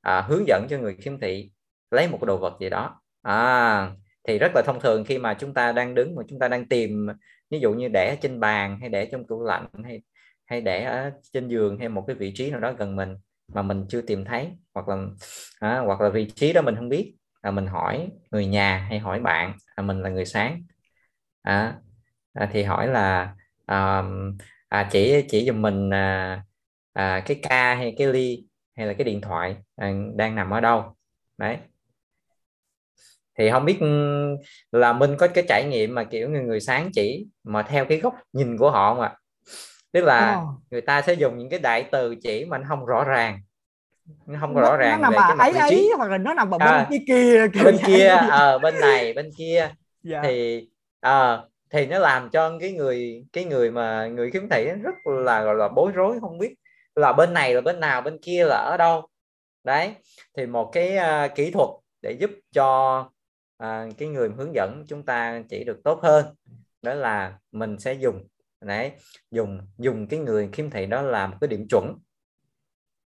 à, 0.00 0.20
hướng 0.20 0.44
dẫn 0.46 0.66
cho 0.70 0.78
người 0.78 0.96
khiếm 1.00 1.20
thị 1.20 1.50
lấy 1.90 2.08
một 2.08 2.22
đồ 2.22 2.38
vật 2.38 2.56
gì 2.60 2.68
đó 2.70 3.00
à, 3.22 3.90
thì 4.28 4.38
rất 4.38 4.52
là 4.54 4.62
thông 4.66 4.80
thường 4.80 5.04
khi 5.04 5.18
mà 5.18 5.34
chúng 5.34 5.54
ta 5.54 5.72
đang 5.72 5.94
đứng 5.94 6.14
mà 6.14 6.22
chúng 6.28 6.38
ta 6.38 6.48
đang 6.48 6.68
tìm 6.68 7.06
ví 7.50 7.60
dụ 7.60 7.72
như 7.72 7.88
để 7.88 8.16
trên 8.20 8.40
bàn 8.40 8.78
hay 8.80 8.88
để 8.88 9.06
trong 9.12 9.26
tủ 9.26 9.42
lạnh 9.42 9.66
hay 9.84 10.02
hay 10.46 10.60
để 10.60 10.84
ở 10.84 11.10
trên 11.32 11.48
giường 11.48 11.78
hay 11.78 11.88
một 11.88 12.04
cái 12.06 12.16
vị 12.16 12.32
trí 12.34 12.50
nào 12.50 12.60
đó 12.60 12.72
gần 12.72 12.96
mình 12.96 13.16
mà 13.52 13.62
mình 13.62 13.86
chưa 13.88 14.00
tìm 14.00 14.24
thấy 14.24 14.48
hoặc 14.74 14.88
là 14.88 14.96
à, 15.60 15.78
hoặc 15.78 16.00
là 16.00 16.08
vị 16.08 16.30
trí 16.30 16.52
đó 16.52 16.62
mình 16.62 16.76
không 16.76 16.88
biết 16.88 17.14
à, 17.40 17.50
mình 17.50 17.66
hỏi 17.66 18.10
người 18.30 18.46
nhà 18.46 18.86
hay 18.88 18.98
hỏi 18.98 19.20
bạn 19.20 19.56
à, 19.76 19.82
mình 19.82 20.02
là 20.02 20.10
người 20.10 20.24
sáng 20.24 20.62
à, 21.42 21.76
à, 22.32 22.50
thì 22.52 22.62
hỏi 22.62 22.88
là 22.88 23.34
à, 23.66 24.02
à, 24.68 24.88
chỉ 24.92 25.22
chỉ 25.28 25.46
giùm 25.46 25.62
mình 25.62 25.90
à, 25.94 26.42
à, 26.92 27.22
cái 27.26 27.40
ca 27.42 27.74
hay 27.74 27.94
cái 27.98 28.06
ly 28.06 28.44
hay 28.76 28.86
là 28.86 28.92
cái 28.92 29.04
điện 29.04 29.20
thoại 29.20 29.56
à, 29.76 29.92
đang 30.14 30.34
nằm 30.34 30.50
ở 30.50 30.60
đâu 30.60 30.96
đấy 31.38 31.56
thì 33.38 33.50
không 33.50 33.64
biết 33.64 33.78
là 34.72 34.92
mình 34.92 35.16
có 35.18 35.28
cái 35.28 35.44
trải 35.48 35.64
nghiệm 35.64 35.94
mà 35.94 36.04
kiểu 36.04 36.30
người 36.30 36.42
người 36.42 36.60
sáng 36.60 36.90
chỉ 36.92 37.26
mà 37.44 37.62
theo 37.62 37.84
cái 37.84 37.98
góc 37.98 38.14
nhìn 38.32 38.58
của 38.58 38.70
họ 38.70 38.94
mà 38.94 39.14
tức 39.92 40.04
là 40.04 40.42
oh. 40.42 40.48
người 40.70 40.80
ta 40.80 41.02
sẽ 41.02 41.12
dùng 41.12 41.38
những 41.38 41.50
cái 41.50 41.58
đại 41.58 41.88
từ 41.92 42.14
chỉ 42.22 42.44
mà 42.44 42.58
nó 42.58 42.64
không 42.68 42.86
rõ 42.86 43.04
ràng 43.04 43.40
nó 44.26 44.38
không 44.40 44.54
rõ 44.54 44.76
ràng 44.76 45.02
nó 45.02 45.10
nằm 45.10 45.38
ở 45.38 45.44
ấy 45.44 45.52
ấy 45.52 45.90
hoặc 45.96 46.10
là 46.10 46.18
nó 46.18 46.34
nằm 46.34 46.50
ở 46.50 46.58
bên 46.58 46.68
à, 46.68 46.86
kia 46.90 46.98
kia 47.54 47.62
bên 47.64 47.76
kia 47.86 48.08
ở 48.08 48.28
ờ, 48.30 48.58
bên 48.58 48.80
này 48.80 49.12
bên 49.12 49.30
kia 49.38 49.58
yeah. 49.58 49.72
Dạ. 50.02 50.20
thì 50.22 50.68
à, 51.00 51.38
thì 51.72 51.86
nó 51.86 51.98
làm 51.98 52.30
cho 52.30 52.58
cái 52.60 52.72
người 52.72 53.24
cái 53.32 53.44
người 53.44 53.70
mà 53.70 54.06
người 54.06 54.30
khiếm 54.30 54.48
thị 54.48 54.68
rất 54.82 54.94
là 55.04 55.42
gọi 55.42 55.54
là 55.54 55.68
bối 55.68 55.92
rối 55.92 56.20
không 56.20 56.38
biết 56.38 56.54
là 56.94 57.12
bên 57.12 57.32
này 57.32 57.54
là 57.54 57.60
bên 57.60 57.80
nào 57.80 58.02
bên 58.02 58.18
kia 58.22 58.44
là 58.44 58.56
ở 58.56 58.76
đâu. 58.76 59.06
Đấy 59.64 59.94
thì 60.36 60.46
một 60.46 60.70
cái 60.72 60.96
uh, 60.96 61.34
kỹ 61.34 61.50
thuật 61.50 61.68
để 62.02 62.12
giúp 62.12 62.30
cho 62.52 63.00
uh, 63.62 63.98
cái 63.98 64.08
người 64.08 64.30
hướng 64.36 64.54
dẫn 64.54 64.84
chúng 64.88 65.04
ta 65.04 65.42
chỉ 65.48 65.64
được 65.64 65.80
tốt 65.84 66.00
hơn 66.02 66.26
đó 66.82 66.94
là 66.94 67.38
mình 67.52 67.78
sẽ 67.78 67.94
dùng 67.94 68.26
đấy 68.60 68.92
dùng 69.30 69.60
dùng 69.78 70.06
cái 70.08 70.20
người 70.20 70.48
khiếm 70.52 70.70
thị 70.70 70.86
đó 70.86 71.02
làm 71.02 71.30
một 71.30 71.36
cái 71.40 71.48
điểm 71.48 71.68
chuẩn. 71.68 71.98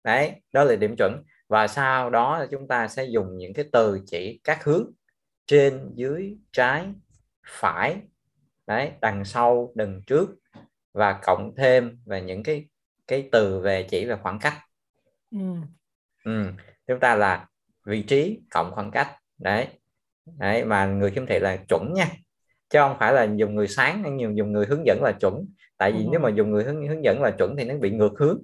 Đấy 0.04 0.32
đó 0.54 0.64
là 0.64 0.76
điểm 0.76 0.96
chuẩn. 0.98 1.24
Và 1.48 1.68
sau 1.68 2.10
đó 2.10 2.40
là 2.40 2.48
chúng 2.52 2.68
ta 2.68 2.88
sẽ 2.88 3.04
dùng 3.04 3.38
những 3.38 3.54
cái 3.54 3.66
từ 3.72 4.00
chỉ 4.06 4.40
các 4.44 4.64
hướng 4.64 4.92
trên 5.48 5.92
dưới 5.96 6.38
trái 6.52 6.86
phải 7.48 8.02
đấy 8.70 8.92
đằng 9.02 9.26
sau 9.26 9.74
đằng 9.76 10.02
trước 10.08 10.30
và 10.94 11.20
cộng 11.24 11.56
thêm 11.58 12.00
về 12.06 12.22
những 12.22 12.44
cái 12.44 12.66
cái 13.08 13.30
từ 13.34 13.62
về 13.62 13.88
chỉ 13.92 14.06
về 14.06 14.18
khoảng 14.24 14.40
cách 14.40 14.56
ừ. 15.32 15.40
Ừ. 16.24 16.52
chúng 16.88 17.00
ta 17.00 17.16
là 17.16 17.48
vị 17.86 18.02
trí 18.04 18.40
cộng 18.52 18.72
khoảng 18.76 18.92
cách 18.92 19.16
đấy 19.38 19.68
đấy 20.40 20.66
mà 20.66 20.86
người 20.86 21.12
khiếm 21.12 21.26
thị 21.26 21.40
là 21.40 21.58
chuẩn 21.70 21.94
nha 21.94 22.08
chứ 22.70 22.80
không 22.80 22.98
phải 23.00 23.14
là 23.14 23.28
dùng 23.36 23.56
người 23.56 23.68
sáng 23.68 24.04
hay 24.04 24.12
nhiều 24.12 24.32
dùng 24.32 24.52
người 24.52 24.66
hướng 24.66 24.86
dẫn 24.86 25.04
là 25.04 25.12
chuẩn 25.22 25.46
tại 25.78 25.92
vì 25.92 26.06
ừ. 26.06 26.10
nếu 26.12 26.20
mà 26.20 26.30
dùng 26.30 26.52
người 26.52 26.64
hướng 26.64 26.88
hướng 26.88 27.04
dẫn 27.04 27.22
là 27.22 27.32
chuẩn 27.40 27.56
thì 27.58 27.66
nó 27.66 27.76
bị 27.78 27.92
ngược 27.92 28.20
hướng 28.20 28.40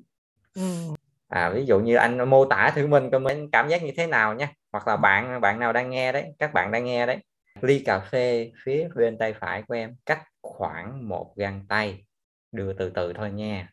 ừ. 0.56 0.96
à 1.28 1.50
ví 1.50 1.66
dụ 1.66 1.80
như 1.80 1.96
anh 1.96 2.30
mô 2.30 2.46
tả 2.46 2.72
thử 2.76 2.88
mình 2.88 3.12
coi 3.12 3.20
mình 3.20 3.50
cảm 3.52 3.70
giác 3.70 3.84
như 3.84 3.92
thế 3.98 4.08
nào 4.08 4.34
nha 4.36 4.54
hoặc 4.72 4.88
là 4.88 4.98
bạn 4.98 5.42
bạn 5.42 5.60
nào 5.60 5.74
đang 5.74 5.90
nghe 5.90 6.12
đấy 6.12 6.26
các 6.40 6.54
bạn 6.54 6.72
đang 6.72 6.86
nghe 6.86 7.06
đấy 7.06 7.18
ly 7.62 7.80
cà 7.86 8.00
phê 8.00 8.52
phía 8.64 8.88
bên 8.96 9.18
tay 9.18 9.34
phải 9.40 9.64
của 9.68 9.76
em 9.76 9.96
cách 10.06 10.24
khoảng 10.42 11.10
một 11.10 11.34
găng 11.36 11.66
tay. 11.70 12.04
Đưa 12.52 12.74
từ 12.74 12.90
từ 12.96 13.14
thôi 13.14 13.32
nha. 13.32 13.70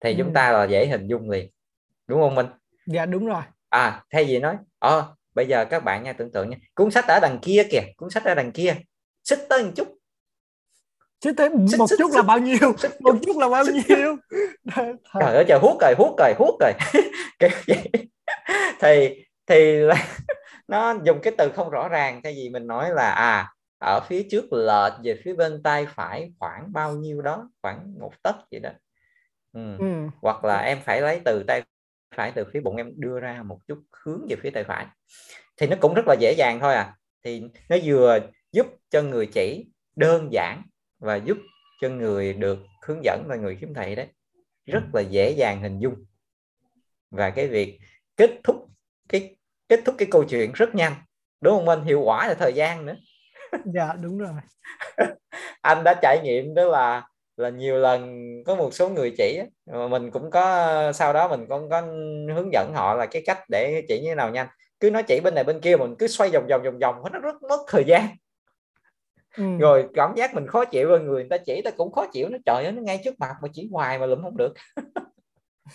Thì 0.00 0.10
ừ. 0.10 0.16
chúng 0.18 0.32
ta 0.32 0.52
là 0.52 0.64
dễ 0.64 0.86
hình 0.86 1.06
dung 1.06 1.30
liền. 1.30 1.50
Đúng 2.06 2.20
không 2.20 2.34
minh? 2.34 2.46
Dạ 2.86 3.06
đúng 3.06 3.26
rồi. 3.26 3.42
À 3.68 4.04
thay 4.10 4.24
vì 4.24 4.38
nói 4.38 4.56
ờ 4.78 5.14
bây 5.34 5.46
giờ 5.46 5.64
các 5.64 5.84
bạn 5.84 6.02
nha 6.02 6.12
tưởng 6.12 6.32
tượng 6.32 6.50
nha 6.50 6.56
cuốn 6.74 6.90
sách 6.90 7.04
ở 7.08 7.18
đằng 7.22 7.38
kia 7.42 7.62
kìa 7.70 7.82
cuốn 7.96 8.10
sách 8.10 8.24
ở 8.24 8.34
đằng 8.34 8.52
kia 8.52 8.74
xích 9.24 9.38
tới 9.48 9.64
một 9.64 9.70
chút. 9.76 9.88
Xích 11.24 11.34
tới 11.36 11.48
xích, 11.68 11.78
một 11.78 11.86
xích, 11.86 11.98
chút 11.98 12.10
xích, 12.10 12.16
là 12.16 12.22
bao 12.22 12.38
nhiêu? 12.38 12.76
xích, 12.78 13.00
một 13.00 13.16
chút 13.26 13.36
là 13.36 13.48
bao 13.48 13.64
nhiêu? 13.64 14.16
Trời 15.20 15.34
ơi 15.34 15.44
trời 15.48 15.58
hút 15.62 15.76
rồi 15.80 15.94
hút 15.98 16.16
rồi. 16.18 16.32
Hút 16.38 16.54
rồi 16.60 16.72
thì 18.80 19.24
thì 19.46 19.76
là 19.76 20.08
nó 20.68 20.94
dùng 21.04 21.20
cái 21.22 21.34
từ 21.38 21.52
không 21.54 21.70
rõ 21.70 21.88
ràng 21.88 22.20
thay 22.24 22.34
vì 22.34 22.48
mình 22.48 22.66
nói 22.66 22.90
là 22.90 23.10
à 23.10 23.54
ở 23.78 24.00
phía 24.08 24.26
trước 24.30 24.52
lệch 24.52 24.92
về 25.04 25.20
phía 25.24 25.34
bên 25.34 25.62
tay 25.62 25.86
phải 25.86 26.32
khoảng 26.38 26.72
bao 26.72 26.96
nhiêu 26.96 27.22
đó 27.22 27.50
khoảng 27.62 27.98
một 28.00 28.12
tấc 28.22 28.36
vậy 28.50 28.60
đó. 28.60 28.70
Ừ. 29.52 29.76
Ừ. 29.78 30.08
hoặc 30.22 30.44
là 30.44 30.58
em 30.58 30.78
phải 30.84 31.00
lấy 31.00 31.20
từ 31.24 31.44
tay 31.48 31.62
phải 32.16 32.32
từ 32.34 32.44
phía 32.52 32.60
bụng 32.60 32.76
em 32.76 32.92
đưa 32.96 33.20
ra 33.20 33.42
một 33.42 33.58
chút 33.68 33.78
hướng 34.04 34.26
về 34.28 34.36
phía 34.42 34.50
tay 34.50 34.64
phải. 34.64 34.86
Thì 35.56 35.66
nó 35.66 35.76
cũng 35.80 35.94
rất 35.94 36.02
là 36.06 36.14
dễ 36.20 36.34
dàng 36.38 36.60
thôi 36.60 36.74
à. 36.74 36.96
Thì 37.24 37.42
nó 37.68 37.76
vừa 37.84 38.18
giúp 38.52 38.66
cho 38.90 39.02
người 39.02 39.26
chỉ 39.26 39.66
đơn 39.96 40.28
giản 40.32 40.62
và 40.98 41.16
giúp 41.16 41.38
cho 41.80 41.88
người 41.88 42.32
được 42.32 42.58
hướng 42.86 43.04
dẫn 43.04 43.24
là 43.28 43.36
người 43.36 43.56
khiếm 43.56 43.74
thị 43.74 43.94
đấy. 43.94 44.06
Rất 44.66 44.82
là 44.92 45.00
dễ 45.00 45.30
dàng 45.30 45.62
hình 45.62 45.78
dung. 45.78 46.04
Và 47.10 47.30
cái 47.30 47.48
việc 47.48 47.78
kết 48.16 48.30
thúc 48.44 48.56
cái 49.08 49.36
kết 49.68 49.80
thúc 49.84 49.94
cái 49.98 50.08
câu 50.10 50.24
chuyện 50.24 50.52
rất 50.54 50.74
nhanh. 50.74 50.92
Đúng 51.40 51.54
không 51.54 51.68
anh? 51.68 51.84
Hiệu 51.84 52.00
quả 52.00 52.28
là 52.28 52.34
thời 52.34 52.52
gian 52.52 52.86
nữa. 52.86 52.94
Dạ 53.74 53.92
đúng 54.00 54.18
rồi. 54.18 54.32
Anh 55.62 55.84
đã 55.84 55.94
trải 56.02 56.20
nghiệm 56.24 56.54
đó 56.54 56.64
là 56.64 57.08
là 57.36 57.48
nhiều 57.48 57.76
lần 57.76 58.22
có 58.46 58.54
một 58.54 58.74
số 58.74 58.88
người 58.88 59.14
chỉ 59.18 59.40
mà 59.66 59.88
mình 59.88 60.10
cũng 60.10 60.30
có 60.30 60.92
sau 60.92 61.12
đó 61.12 61.28
mình 61.28 61.46
cũng 61.48 61.70
có 61.70 61.80
hướng 62.34 62.52
dẫn 62.52 62.72
họ 62.74 62.94
là 62.94 63.06
cái 63.06 63.22
cách 63.26 63.38
để 63.48 63.82
chỉ 63.88 64.00
như 64.00 64.08
thế 64.08 64.14
nào 64.14 64.30
nhanh. 64.30 64.46
Cứ 64.80 64.90
nói 64.90 65.02
chỉ 65.02 65.20
bên 65.20 65.34
này 65.34 65.44
bên 65.44 65.60
kia 65.60 65.76
mình 65.76 65.94
cứ 65.98 66.06
xoay 66.06 66.30
vòng 66.30 66.46
vòng 66.50 66.62
vòng 66.62 66.78
vòng 66.78 67.12
nó 67.12 67.18
rất 67.18 67.42
mất 67.42 67.60
thời 67.68 67.84
gian. 67.84 68.08
Ừ. 69.36 69.44
rồi 69.58 69.88
cảm 69.94 70.14
giác 70.16 70.34
mình 70.34 70.46
khó 70.46 70.64
chịu 70.64 70.88
rồi 70.88 71.00
người, 71.00 71.08
người 71.08 71.26
ta 71.30 71.36
chỉ 71.46 71.62
ta 71.64 71.70
cũng 71.70 71.92
khó 71.92 72.06
chịu. 72.06 72.28
Nó 72.28 72.38
trời 72.46 72.64
ơi 72.64 72.72
nó 72.72 72.82
ngay 72.82 73.00
trước 73.04 73.14
mặt 73.18 73.34
mà 73.42 73.48
chỉ 73.52 73.68
hoài 73.72 73.98
mà 73.98 74.06
lụm 74.06 74.22
không 74.22 74.36
được 74.36 74.54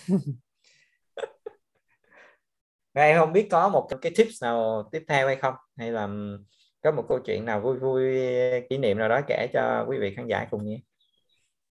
em 2.94 3.20
không 3.20 3.34
biết 3.34 3.48
có 3.52 3.70
một 3.70 3.88
cái 4.02 4.12
tips 4.16 4.44
nào 4.44 4.90
tiếp 4.92 5.04
theo 5.08 5.28
hay 5.28 5.36
không 5.36 5.54
hay 5.78 5.92
là 5.92 6.08
có 6.84 6.92
một 6.92 7.06
câu 7.10 7.20
chuyện 7.20 7.46
nào 7.46 7.62
vui 7.62 7.78
vui 7.78 8.04
kỷ 8.70 8.78
niệm 8.78 8.98
nào 8.98 9.10
đó 9.10 9.22
kể 9.28 9.48
cho 9.54 9.86
quý 9.90 9.98
vị 9.98 10.14
khán 10.16 10.28
giả 10.28 10.48
cùng 10.52 10.66
nghe 10.66 10.80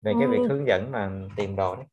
về 0.03 0.13
cái 0.19 0.29
việc 0.29 0.39
hướng 0.49 0.67
dẫn 0.67 0.93
mà 0.93 1.11
tìm 1.37 1.57
đồ 1.57 1.77
đấy 1.77 1.85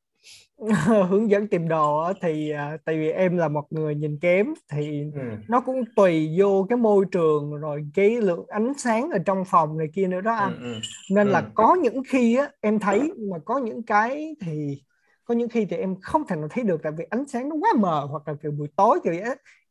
hướng 1.09 1.29
dẫn 1.29 1.47
tìm 1.47 1.67
đồ 1.67 2.13
thì 2.21 2.51
à, 2.51 2.77
tại 2.85 2.97
vì 2.97 3.09
em 3.09 3.37
là 3.37 3.47
một 3.47 3.65
người 3.69 3.95
nhìn 3.95 4.19
kém 4.19 4.53
thì 4.71 5.03
ừ. 5.15 5.21
nó 5.47 5.59
cũng 5.59 5.83
tùy 5.95 6.35
vô 6.37 6.65
cái 6.69 6.77
môi 6.77 7.05
trường 7.11 7.55
rồi 7.55 7.85
cái 7.93 8.21
lượng 8.21 8.45
ánh 8.47 8.73
sáng 8.77 9.09
ở 9.11 9.19
trong 9.25 9.43
phòng 9.45 9.77
này 9.77 9.87
kia 9.93 10.07
nữa 10.07 10.21
đó 10.21 10.35
anh 10.35 10.55
ừ, 10.61 10.73
ừ. 10.73 10.79
nên 11.11 11.27
ừ. 11.27 11.31
là 11.31 11.43
có 11.53 11.75
những 11.75 12.03
khi 12.07 12.35
á, 12.35 12.49
em 12.61 12.79
thấy 12.79 13.11
mà 13.31 13.37
có 13.45 13.57
những 13.57 13.83
cái 13.83 14.35
thì 14.41 14.81
có 15.25 15.33
những 15.33 15.49
khi 15.49 15.65
thì 15.65 15.77
em 15.77 15.95
không 16.01 16.27
thể 16.27 16.35
nào 16.35 16.47
thấy 16.51 16.63
được 16.63 16.79
tại 16.83 16.91
vì 16.97 17.05
ánh 17.09 17.27
sáng 17.27 17.49
nó 17.49 17.55
quá 17.55 17.69
mờ 17.77 18.07
hoặc 18.09 18.27
là 18.27 18.33
kiểu 18.43 18.51
buổi 18.51 18.67
tối 18.75 18.99
vậy 19.03 19.21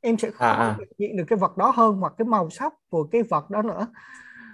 em 0.00 0.18
sẽ 0.18 0.30
không 0.30 0.48
à, 0.48 0.52
à. 0.52 0.78
nhận 0.98 1.16
được 1.16 1.24
cái 1.28 1.38
vật 1.38 1.56
đó 1.56 1.72
hơn 1.74 1.96
hoặc 1.96 2.12
cái 2.18 2.26
màu 2.26 2.50
sắc 2.50 2.72
của 2.88 3.04
cái 3.04 3.22
vật 3.22 3.50
đó 3.50 3.62
nữa 3.62 3.86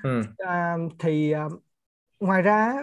ừ. 0.02 0.22
à, 0.38 0.76
thì 0.98 1.32
à, 1.32 1.48
ngoài 2.20 2.42
ra 2.42 2.82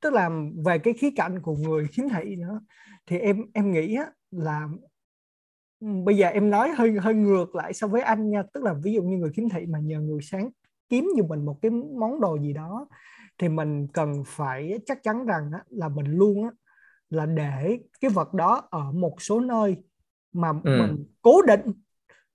tức 0.00 0.12
là 0.12 0.30
về 0.64 0.78
cái 0.78 0.94
khía 0.94 1.10
cạnh 1.16 1.42
của 1.42 1.56
người 1.56 1.86
khiếm 1.86 2.08
thị 2.08 2.36
nữa 2.36 2.60
thì 3.06 3.18
em 3.18 3.44
em 3.54 3.72
nghĩ 3.72 3.98
là 4.30 4.68
bây 5.80 6.16
giờ 6.16 6.26
em 6.26 6.50
nói 6.50 6.70
hơi 6.70 6.92
hơi 7.00 7.14
ngược 7.14 7.54
lại 7.54 7.72
so 7.72 7.86
với 7.86 8.02
anh 8.02 8.30
nha 8.30 8.42
tức 8.52 8.64
là 8.64 8.74
ví 8.82 8.92
dụ 8.92 9.02
như 9.02 9.16
người 9.16 9.30
khiếm 9.30 9.48
thị 9.48 9.66
mà 9.66 9.78
nhờ 9.78 10.00
người 10.00 10.20
sáng 10.22 10.50
kiếm 10.88 11.08
giùm 11.16 11.28
mình 11.28 11.44
một 11.44 11.58
cái 11.62 11.70
món 11.70 12.20
đồ 12.20 12.38
gì 12.38 12.52
đó 12.52 12.88
thì 13.38 13.48
mình 13.48 13.86
cần 13.92 14.22
phải 14.26 14.78
chắc 14.86 15.02
chắn 15.02 15.26
rằng 15.26 15.50
là 15.68 15.88
mình 15.88 16.06
luôn 16.06 16.50
là 17.10 17.26
để 17.26 17.78
cái 18.00 18.10
vật 18.10 18.34
đó 18.34 18.68
ở 18.70 18.92
một 18.92 19.22
số 19.22 19.40
nơi 19.40 19.76
mà 20.32 20.48
ừ. 20.48 20.78
mình 20.78 21.04
cố 21.22 21.42
định 21.42 21.60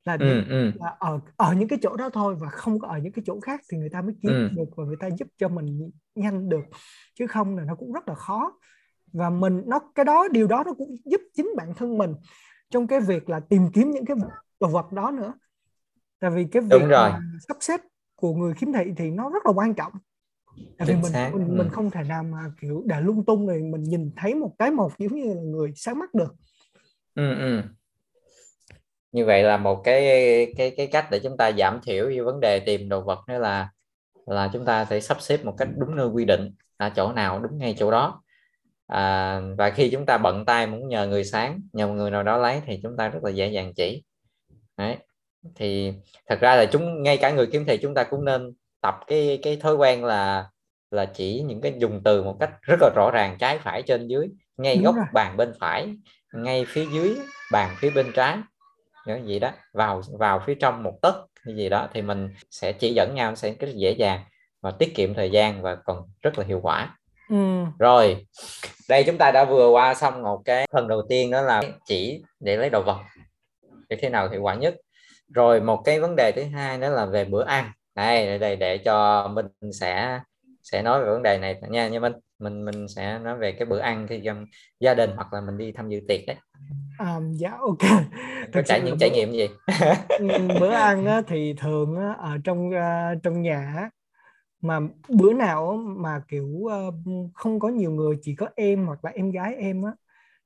là, 0.03 0.17
ừ, 0.19 0.43
ừ. 0.49 0.71
là 0.75 0.95
ở 0.99 1.19
ở 1.37 1.53
những 1.53 1.67
cái 1.67 1.79
chỗ 1.81 1.95
đó 1.95 2.09
thôi 2.09 2.35
và 2.39 2.49
không 2.49 2.79
có 2.79 2.87
ở 2.87 2.97
những 2.97 3.13
cái 3.13 3.23
chỗ 3.25 3.39
khác 3.39 3.61
thì 3.71 3.77
người 3.77 3.89
ta 3.89 4.01
mới 4.01 4.15
kiếm 4.21 4.31
ừ. 4.31 4.49
được 4.55 4.75
và 4.75 4.83
người 4.83 4.97
ta 4.99 5.07
giúp 5.17 5.27
cho 5.37 5.47
mình 5.47 5.91
nhanh 6.15 6.49
được 6.49 6.63
chứ 7.13 7.27
không 7.27 7.57
là 7.57 7.63
nó 7.63 7.75
cũng 7.75 7.93
rất 7.93 8.07
là 8.07 8.15
khó 8.15 8.51
và 9.13 9.29
mình 9.29 9.61
nó 9.65 9.79
cái 9.95 10.05
đó 10.05 10.27
điều 10.31 10.47
đó 10.47 10.63
nó 10.65 10.73
cũng 10.73 10.95
giúp 11.05 11.21
chính 11.33 11.49
bản 11.57 11.73
thân 11.75 11.97
mình 11.97 12.13
trong 12.69 12.87
cái 12.87 12.99
việc 12.99 13.29
là 13.29 13.39
tìm 13.39 13.71
kiếm 13.73 13.91
những 13.91 14.05
cái 14.05 14.17
đồ 14.59 14.67
vật 14.67 14.91
đó 14.91 15.11
nữa 15.11 15.33
tại 16.19 16.31
vì 16.31 16.45
cái 16.51 16.61
việc 16.61 16.81
sắp 17.47 17.57
xếp 17.59 17.81
của 18.15 18.33
người 18.33 18.53
khiếm 18.53 18.73
thị 18.73 18.93
thì 18.97 19.11
nó 19.11 19.29
rất 19.29 19.45
là 19.45 19.51
quan 19.51 19.73
trọng 19.73 19.91
tại 20.77 20.87
vì 20.87 20.93
mình 20.93 21.11
mình, 21.31 21.47
ừ. 21.47 21.53
mình 21.53 21.69
không 21.69 21.91
thể 21.91 22.03
nào 22.03 22.23
mà 22.23 22.39
kiểu 22.61 22.83
để 22.85 23.01
lung 23.01 23.25
tung 23.25 23.47
rồi 23.47 23.61
mình 23.61 23.83
nhìn 23.83 24.11
thấy 24.15 24.35
một 24.35 24.51
cái 24.59 24.71
một 24.71 24.91
giống 24.97 25.15
như 25.15 25.33
là 25.33 25.41
người 25.41 25.71
sáng 25.75 25.99
mắt 25.99 26.13
được 26.13 26.35
ừ, 27.15 27.35
ừ. 27.39 27.61
như 29.11 29.25
vậy 29.25 29.43
là 29.43 29.57
một 29.57 29.81
cái 29.83 30.01
cái 30.57 30.73
cái 30.77 30.87
cách 30.87 31.07
để 31.11 31.19
chúng 31.19 31.37
ta 31.37 31.51
giảm 31.51 31.79
thiểu 31.83 32.05
cái 32.09 32.21
vấn 32.21 32.39
đề 32.39 32.59
tìm 32.59 32.89
đồ 32.89 33.01
vật 33.01 33.19
nữa 33.27 33.37
là 33.37 33.69
là 34.25 34.49
chúng 34.53 34.65
ta 34.65 34.85
sẽ 34.85 34.99
sắp 34.99 35.21
xếp 35.21 35.45
một 35.45 35.55
cách 35.57 35.67
đúng 35.77 35.95
nơi 35.95 36.07
quy 36.07 36.25
định 36.25 36.51
là 36.79 36.89
chỗ 36.95 37.11
nào 37.13 37.39
đúng 37.39 37.57
ngay 37.57 37.75
chỗ 37.77 37.91
đó 37.91 38.21
à, 38.87 39.39
và 39.57 39.69
khi 39.69 39.89
chúng 39.89 40.05
ta 40.05 40.17
bận 40.17 40.45
tay 40.45 40.67
muốn 40.67 40.87
nhờ 40.87 41.07
người 41.07 41.23
sáng 41.23 41.61
nhờ 41.73 41.87
một 41.87 41.93
người 41.93 42.11
nào 42.11 42.23
đó 42.23 42.37
lấy 42.37 42.61
thì 42.65 42.79
chúng 42.83 42.97
ta 42.97 43.09
rất 43.09 43.23
là 43.23 43.31
dễ 43.31 43.47
dàng 43.47 43.73
chỉ 43.75 44.03
Đấy. 44.77 44.97
thì 45.55 45.93
thật 46.27 46.39
ra 46.41 46.55
là 46.55 46.65
chúng 46.65 47.03
ngay 47.03 47.17
cả 47.17 47.31
người 47.31 47.47
kiếm 47.51 47.65
thị 47.65 47.79
chúng 47.81 47.93
ta 47.93 48.03
cũng 48.03 48.25
nên 48.25 48.53
tập 48.85 48.99
cái 49.07 49.39
cái 49.43 49.57
thói 49.57 49.75
quen 49.75 50.03
là 50.03 50.49
là 50.91 51.05
chỉ 51.05 51.43
những 51.47 51.61
cái 51.61 51.73
dùng 51.77 52.01
từ 52.03 52.23
một 52.23 52.37
cách 52.39 52.49
rất 52.61 52.75
là 52.81 52.89
rõ 52.95 53.11
ràng 53.13 53.37
trái 53.39 53.59
phải 53.59 53.81
trên 53.81 54.07
dưới 54.07 54.29
ngay 54.57 54.75
Đúng 54.75 54.83
góc 54.83 54.95
rồi. 54.95 55.05
bàn 55.13 55.37
bên 55.37 55.53
phải 55.59 55.95
ngay 56.33 56.65
phía 56.67 56.85
dưới 56.93 57.17
bàn 57.51 57.75
phía 57.77 57.89
bên 57.89 58.11
trái 58.15 58.37
như 59.05 59.21
vậy 59.27 59.39
đó. 59.39 59.51
Vào 59.73 60.01
vào 60.19 60.43
phía 60.45 60.55
trong 60.55 60.83
một 60.83 60.99
tấc 61.01 61.15
như 61.45 61.55
gì 61.55 61.69
đó 61.69 61.87
thì 61.93 62.01
mình 62.01 62.29
sẽ 62.51 62.71
chỉ 62.71 62.93
dẫn 62.93 63.15
nhau 63.15 63.35
sẽ 63.35 63.53
rất 63.59 63.67
dễ 63.75 63.91
dàng 63.91 64.19
và 64.61 64.71
tiết 64.71 64.95
kiệm 64.95 65.13
thời 65.13 65.31
gian 65.31 65.61
và 65.61 65.75
còn 65.75 66.09
rất 66.21 66.39
là 66.39 66.45
hiệu 66.45 66.59
quả. 66.63 66.97
Ừ. 67.29 67.63
rồi 67.79 68.25
đây 68.89 69.03
chúng 69.03 69.17
ta 69.17 69.31
đã 69.31 69.45
vừa 69.45 69.69
qua 69.69 69.93
xong 69.93 70.21
một 70.21 70.41
cái 70.45 70.67
phần 70.73 70.87
đầu 70.87 71.01
tiên 71.09 71.31
đó 71.31 71.41
là 71.41 71.61
chỉ 71.85 72.23
để 72.39 72.57
lấy 72.57 72.69
đồ 72.69 72.81
vật. 72.81 72.97
Để 73.89 73.97
thế 74.01 74.09
nào 74.09 74.29
hiệu 74.29 74.41
quả 74.41 74.55
nhất? 74.55 74.75
Rồi 75.33 75.61
một 75.61 75.81
cái 75.85 75.99
vấn 75.99 76.15
đề 76.15 76.31
thứ 76.35 76.43
hai 76.43 76.77
đó 76.77 76.89
là 76.89 77.05
về 77.05 77.25
bữa 77.25 77.43
ăn 77.43 77.71
đây 77.95 78.39
đây 78.39 78.55
để 78.55 78.77
cho 78.77 79.27
mình 79.27 79.45
sẽ 79.73 80.19
sẽ 80.63 80.81
nói 80.81 81.03
về 81.03 81.09
vấn 81.09 81.23
đề 81.23 81.37
này 81.37 81.61
nha. 81.69 81.87
Nha 81.87 81.99
minh 81.99 82.13
mình 82.39 82.65
mình 82.65 82.87
sẽ 82.87 83.19
nói 83.19 83.37
về 83.37 83.51
cái 83.51 83.65
bữa 83.65 83.79
ăn 83.79 84.07
khi 84.07 84.21
trong 84.25 84.45
gia 84.79 84.93
đình 84.93 85.09
hoặc 85.15 85.33
là 85.33 85.41
mình 85.41 85.57
đi 85.57 85.71
tham 85.71 85.89
dự 85.89 85.99
tiệc 86.07 86.19
đấy. 86.27 86.35
À, 86.97 87.19
dạ 87.31 87.51
ok. 87.59 88.01
Có 88.53 88.61
trải 88.65 88.81
những 88.81 88.97
trải 88.99 89.09
nghiệm 89.09 89.31
gì? 89.31 89.47
Ừ, 90.07 90.27
bữa 90.59 90.71
ăn 90.71 91.05
á, 91.05 91.21
thì 91.27 91.53
thường 91.53 91.95
á, 91.95 92.13
ở 92.19 92.37
trong 92.43 92.69
uh, 92.69 93.23
trong 93.23 93.41
nhà 93.41 93.89
mà 94.61 94.79
bữa 95.09 95.33
nào 95.33 95.77
mà 95.97 96.21
kiểu 96.27 96.47
uh, 96.47 96.93
không 97.33 97.59
có 97.59 97.69
nhiều 97.69 97.91
người 97.91 98.15
chỉ 98.21 98.35
có 98.35 98.47
em 98.55 98.85
hoặc 98.85 99.05
là 99.05 99.11
em 99.11 99.31
gái 99.31 99.55
em 99.55 99.83
á 99.83 99.91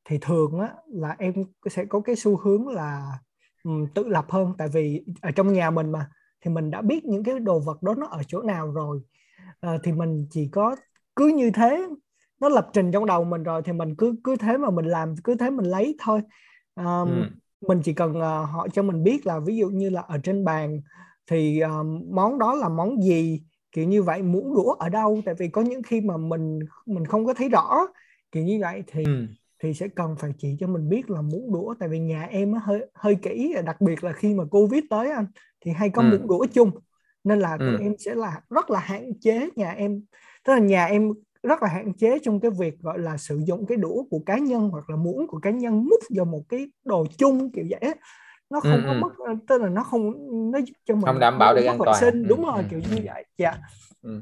thì 0.06 0.18
thường 0.22 0.60
á 0.60 0.70
là 0.88 1.16
em 1.20 1.34
sẽ 1.70 1.86
có 1.86 2.00
cái 2.00 2.16
xu 2.16 2.38
hướng 2.38 2.68
là 2.68 3.20
um, 3.64 3.88
tự 3.96 4.08
lập 4.08 4.26
hơn. 4.30 4.54
Tại 4.58 4.68
vì 4.74 5.04
ở 5.22 5.32
trong 5.32 5.54
nhà 5.54 5.70
mình 5.70 5.92
mà 5.92 6.10
thì 6.42 6.52
mình 6.52 6.72
đã 6.72 6.82
biết 6.82 7.06
những 7.06 7.24
cái 7.24 7.40
đồ 7.40 7.60
vật 7.60 7.84
đó 7.84 7.96
nó 7.98 8.08
ở 8.08 8.22
chỗ 8.28 8.42
nào 8.42 8.72
rồi 8.72 9.02
à, 9.60 9.78
thì 9.84 9.92
mình 9.92 10.28
chỉ 10.30 10.48
có 10.52 10.76
cứ 11.16 11.28
như 11.28 11.52
thế 11.52 11.88
nó 12.40 12.50
lập 12.50 12.70
trình 12.74 12.92
trong 12.92 13.06
đầu 13.06 13.24
mình 13.24 13.44
rồi 13.44 13.62
thì 13.66 13.72
mình 13.72 13.96
cứ 13.96 14.16
cứ 14.24 14.36
thế 14.36 14.58
mà 14.58 14.70
mình 14.70 14.86
làm 14.86 15.16
cứ 15.24 15.36
thế 15.36 15.50
mình 15.50 15.66
lấy 15.66 15.96
thôi 16.00 16.22
à, 16.76 17.00
ừ. 17.00 17.24
mình 17.68 17.82
chỉ 17.84 17.94
cần 17.94 18.12
uh, 18.12 18.50
họ 18.50 18.68
cho 18.74 18.84
mình 18.84 19.04
biết 19.04 19.26
là 19.26 19.40
ví 19.40 19.58
dụ 19.58 19.70
như 19.70 19.90
là 19.90 20.02
ở 20.02 20.18
trên 20.24 20.46
bàn 20.46 20.82
thì 21.28 21.62
uh, 21.66 21.86
món 22.12 22.40
đó 22.40 22.56
là 22.56 22.70
món 22.70 23.04
gì 23.04 23.42
kiểu 23.72 23.86
như 23.86 24.04
vậy 24.04 24.22
muỗng 24.22 24.56
đũa 24.56 24.74
ở 24.74 24.90
đâu 24.90 25.22
tại 25.26 25.36
vì 25.38 25.48
có 25.48 25.62
những 25.62 25.84
khi 25.84 26.02
mà 26.02 26.18
mình 26.18 26.60
mình 26.86 27.06
không 27.06 27.26
có 27.26 27.34
thấy 27.34 27.50
rõ 27.50 27.88
kiểu 28.32 28.44
như 28.44 28.60
vậy 28.62 28.84
thì 28.88 29.04
ừ. 29.04 29.28
Thì 29.64 29.74
sẽ 29.74 29.88
cần 29.88 30.16
phải 30.20 30.32
chỉ 30.38 30.56
cho 30.60 30.68
mình 30.68 30.90
biết 30.90 31.10
là 31.10 31.22
muỗng 31.22 31.54
đũa 31.54 31.74
tại 31.80 31.90
vì 31.90 32.00
nhà 32.00 32.24
em 32.24 32.54
hơi 32.54 32.86
hơi 32.94 33.16
kỹ 33.16 33.56
đặc 33.66 33.82
biệt 33.82 34.04
là 34.04 34.12
khi 34.12 34.34
mà 34.34 34.44
covid 34.52 34.84
tới 34.90 35.12
anh 35.12 35.26
thì 35.66 35.72
hay 35.72 35.90
có 35.90 36.02
ừ. 36.02 36.10
muỗng 36.12 36.28
đũa 36.28 36.46
chung 36.54 36.72
nên 37.24 37.40
là 37.40 37.58
tụi 37.58 37.68
ừ. 37.70 37.78
em 37.82 37.94
sẽ 38.00 38.16
là 38.16 38.42
rất 38.50 38.70
là 38.70 38.80
hạn 38.80 39.12
chế 39.22 39.50
nhà 39.56 39.72
em 39.72 40.02
tức 40.46 40.54
là 40.54 40.60
nhà 40.60 40.86
em 40.86 41.12
rất 41.44 41.64
là 41.64 41.70
hạn 41.70 41.94
chế 41.94 42.20
trong 42.24 42.40
cái 42.40 42.52
việc 42.60 42.80
gọi 42.80 43.00
là 43.00 43.18
sử 43.18 43.42
dụng 43.48 43.66
cái 43.66 43.78
đũa 43.78 44.04
của 44.10 44.20
cá 44.26 44.38
nhân 44.38 44.70
hoặc 44.70 44.90
là 44.90 44.96
muỗng 44.96 45.28
của 45.28 45.40
cá 45.40 45.50
nhân 45.50 45.86
múc 45.86 46.00
vào 46.16 46.26
một 46.26 46.42
cái 46.50 46.72
đồ 46.86 47.06
chung 47.18 47.52
kiểu 47.52 47.66
vậy 47.70 47.94
nó 48.50 48.60
không 48.60 48.72
ừ, 48.72 48.84
có 48.86 48.94
mất 48.94 49.36
tức 49.48 49.62
là 49.62 49.70
nó 49.70 49.84
không 49.84 50.12
nó 50.52 50.60
giúp 50.60 50.74
cho 50.86 50.96
mình 50.96 51.06
không 51.06 51.20
đảm 51.20 51.40
bảo 51.40 51.56
được 51.56 51.66
an 51.66 51.78
toàn 51.86 51.98
sinh 52.00 52.28
đúng 52.28 52.46
rồi 52.46 52.58
ừ. 52.58 52.64
kiểu 52.70 52.80
như 52.80 53.02
vậy 53.04 53.26
dạ 53.38 53.54
ừ. 54.02 54.22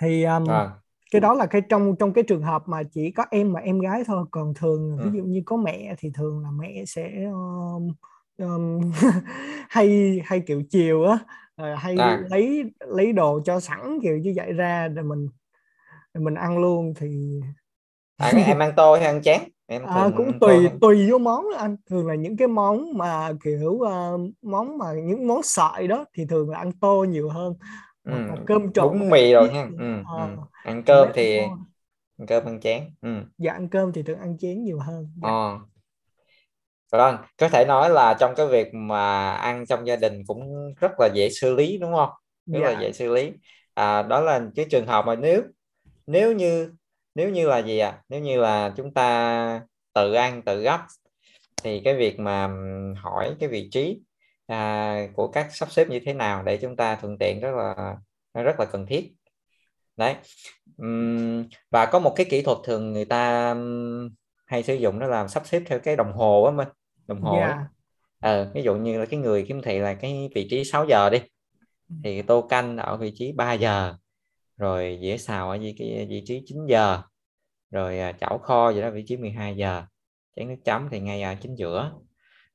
thì 0.00 0.24
um, 0.24 0.50
à. 0.50 0.70
Cái 1.10 1.20
đó 1.20 1.34
là 1.34 1.46
cái 1.46 1.62
trong 1.68 1.96
trong 1.98 2.12
cái 2.12 2.24
trường 2.24 2.42
hợp 2.42 2.62
mà 2.66 2.82
chỉ 2.82 3.10
có 3.10 3.24
em 3.30 3.52
mà 3.52 3.60
em 3.60 3.78
gái 3.78 4.02
thôi. 4.06 4.24
Còn 4.30 4.54
thường 4.54 4.98
ừ. 4.98 5.10
ví 5.10 5.18
dụ 5.18 5.24
như 5.24 5.42
có 5.46 5.56
mẹ 5.56 5.94
thì 5.98 6.10
thường 6.14 6.42
là 6.42 6.50
mẹ 6.50 6.84
sẽ 6.86 7.24
um, 7.24 7.88
um, 8.38 8.80
hay 9.68 10.20
hay 10.24 10.40
kiểu 10.40 10.62
chiều 10.70 11.04
á. 11.04 11.18
Hay 11.76 11.96
à. 11.98 12.22
lấy 12.30 12.64
lấy 12.78 13.12
đồ 13.12 13.40
cho 13.44 13.60
sẵn 13.60 13.98
kiểu 14.02 14.18
như 14.18 14.32
vậy 14.36 14.52
ra 14.52 14.88
để 14.88 15.02
mình 15.02 15.28
để 16.14 16.20
mình 16.20 16.34
ăn 16.34 16.58
luôn 16.58 16.94
thì 16.96 17.40
à, 18.16 18.32
em 18.46 18.58
ăn 18.58 18.72
tô 18.76 18.94
hay 18.96 19.06
ăn 19.06 19.22
chén? 19.22 19.40
Em 19.66 19.82
à, 19.84 20.10
cũng 20.16 20.38
tùy 20.40 20.68
tùy 20.80 21.10
vô 21.10 21.18
món 21.18 21.44
anh 21.58 21.76
thường 21.90 22.06
là 22.06 22.14
những 22.14 22.36
cái 22.36 22.48
món 22.48 22.98
mà 22.98 23.32
kiểu 23.44 23.70
uh, 23.70 24.20
món 24.42 24.78
mà 24.78 24.92
những 24.92 25.26
món 25.26 25.42
sợi 25.42 25.88
đó 25.88 26.04
thì 26.14 26.26
thường 26.26 26.50
là 26.50 26.58
ăn 26.58 26.72
tô 26.72 27.04
nhiều 27.04 27.28
hơn 27.28 27.54
ừ. 28.04 28.12
cơm 28.46 28.72
trộn 28.72 28.98
bún 28.98 29.10
mì 29.10 29.32
rồi 29.32 29.48
nha 29.48 29.68
ừ. 29.78 30.02
À, 30.18 30.24
ừ. 30.24 30.36
ăn 30.64 30.82
cơm 30.82 31.08
thì 31.14 31.38
ăn 32.18 32.26
cơm 32.26 32.44
ăn 32.44 32.60
chén 32.60 32.94
ừ. 33.00 33.08
dạ 33.38 33.52
ăn 33.52 33.68
cơm 33.68 33.92
thì 33.92 34.02
thường 34.02 34.18
ăn 34.18 34.38
chén 34.38 34.62
nhiều 34.64 34.78
hơn 34.78 35.10
dạ. 35.22 35.28
à. 35.28 35.58
Vâng, 36.92 37.16
có 37.36 37.48
thể 37.48 37.64
nói 37.68 37.90
là 37.90 38.16
trong 38.20 38.34
cái 38.36 38.46
việc 38.46 38.74
mà 38.74 39.30
ăn 39.32 39.66
trong 39.66 39.86
gia 39.86 39.96
đình 39.96 40.22
cũng 40.26 40.74
rất 40.80 40.92
là 40.98 41.08
dễ 41.14 41.30
xử 41.30 41.54
lý 41.54 41.78
đúng 41.78 41.94
không? 41.94 42.10
Rất 42.46 42.60
dạ. 42.62 42.70
là 42.70 42.80
dễ 42.80 42.92
xử 42.92 43.14
lý. 43.14 43.32
À, 43.74 44.02
đó 44.02 44.20
là 44.20 44.40
cái 44.54 44.66
trường 44.70 44.86
hợp 44.86 45.06
mà 45.06 45.14
nếu 45.14 45.42
nếu 46.06 46.32
như 46.32 46.72
nếu 47.14 47.30
như 47.30 47.48
là 47.48 47.58
gì 47.58 47.78
ạ? 47.78 47.90
À? 47.90 48.02
Nếu 48.08 48.20
như 48.20 48.40
là 48.40 48.72
chúng 48.76 48.94
ta 48.94 49.60
tự 49.94 50.12
ăn 50.12 50.42
tự 50.42 50.62
gấp 50.62 50.86
thì 51.62 51.80
cái 51.84 51.96
việc 51.96 52.18
mà 52.18 52.48
hỏi 52.96 53.34
cái 53.40 53.48
vị 53.48 53.68
trí 53.70 54.00
à, 54.48 55.08
của 55.14 55.28
các 55.28 55.48
sắp 55.52 55.70
xếp 55.70 55.88
như 55.88 56.00
thế 56.04 56.12
nào 56.12 56.42
để 56.42 56.56
chúng 56.56 56.76
ta 56.76 56.96
thuận 56.96 57.18
tiện 57.18 57.40
rất 57.40 57.50
là 57.54 57.96
rất 58.34 58.60
là 58.60 58.64
cần 58.64 58.86
thiết. 58.86 59.12
Đấy. 59.96 60.14
Uhm, 60.82 61.44
và 61.70 61.86
có 61.86 61.98
một 61.98 62.12
cái 62.16 62.26
kỹ 62.30 62.42
thuật 62.42 62.58
thường 62.64 62.92
người 62.92 63.04
ta 63.04 63.54
hay 64.46 64.62
sử 64.62 64.74
dụng 64.74 64.98
đó 64.98 65.06
là 65.06 65.28
sắp 65.28 65.46
xếp 65.46 65.62
theo 65.66 65.78
cái 65.78 65.96
đồng 65.96 66.12
hồ 66.12 66.44
á 66.44 66.52
mình 66.52 66.68
đồng 67.06 67.22
hồ 67.22 67.36
yeah. 67.36 67.58
ờ, 68.20 68.50
ví 68.54 68.62
dụ 68.62 68.76
như 68.76 68.98
là 68.98 69.06
cái 69.06 69.20
người 69.20 69.44
khiếm 69.44 69.62
thị 69.62 69.78
là 69.78 69.94
cái 69.94 70.28
vị 70.34 70.48
trí 70.50 70.64
6 70.64 70.86
giờ 70.88 71.10
đi 71.10 71.18
thì 72.04 72.22
tô 72.22 72.42
canh 72.42 72.76
ở 72.76 72.96
vị 72.96 73.12
trí 73.14 73.32
3 73.32 73.52
giờ 73.52 73.94
rồi 74.56 74.98
dĩa 75.02 75.16
xào 75.16 75.50
ở 75.50 75.58
vị, 75.58 75.74
cái 75.78 76.06
vị 76.10 76.22
trí 76.26 76.42
9 76.46 76.66
giờ 76.66 77.02
rồi 77.70 77.98
à, 77.98 78.12
chảo 78.12 78.38
kho 78.38 78.72
vậy 78.72 78.82
đó 78.82 78.90
vị 78.90 79.04
trí 79.06 79.16
12 79.16 79.56
giờ 79.56 79.82
chén 80.36 80.48
nước 80.48 80.56
chấm 80.64 80.88
thì 80.90 81.00
ngay 81.00 81.22
ở 81.22 81.34
chính 81.40 81.54
giữa 81.54 81.92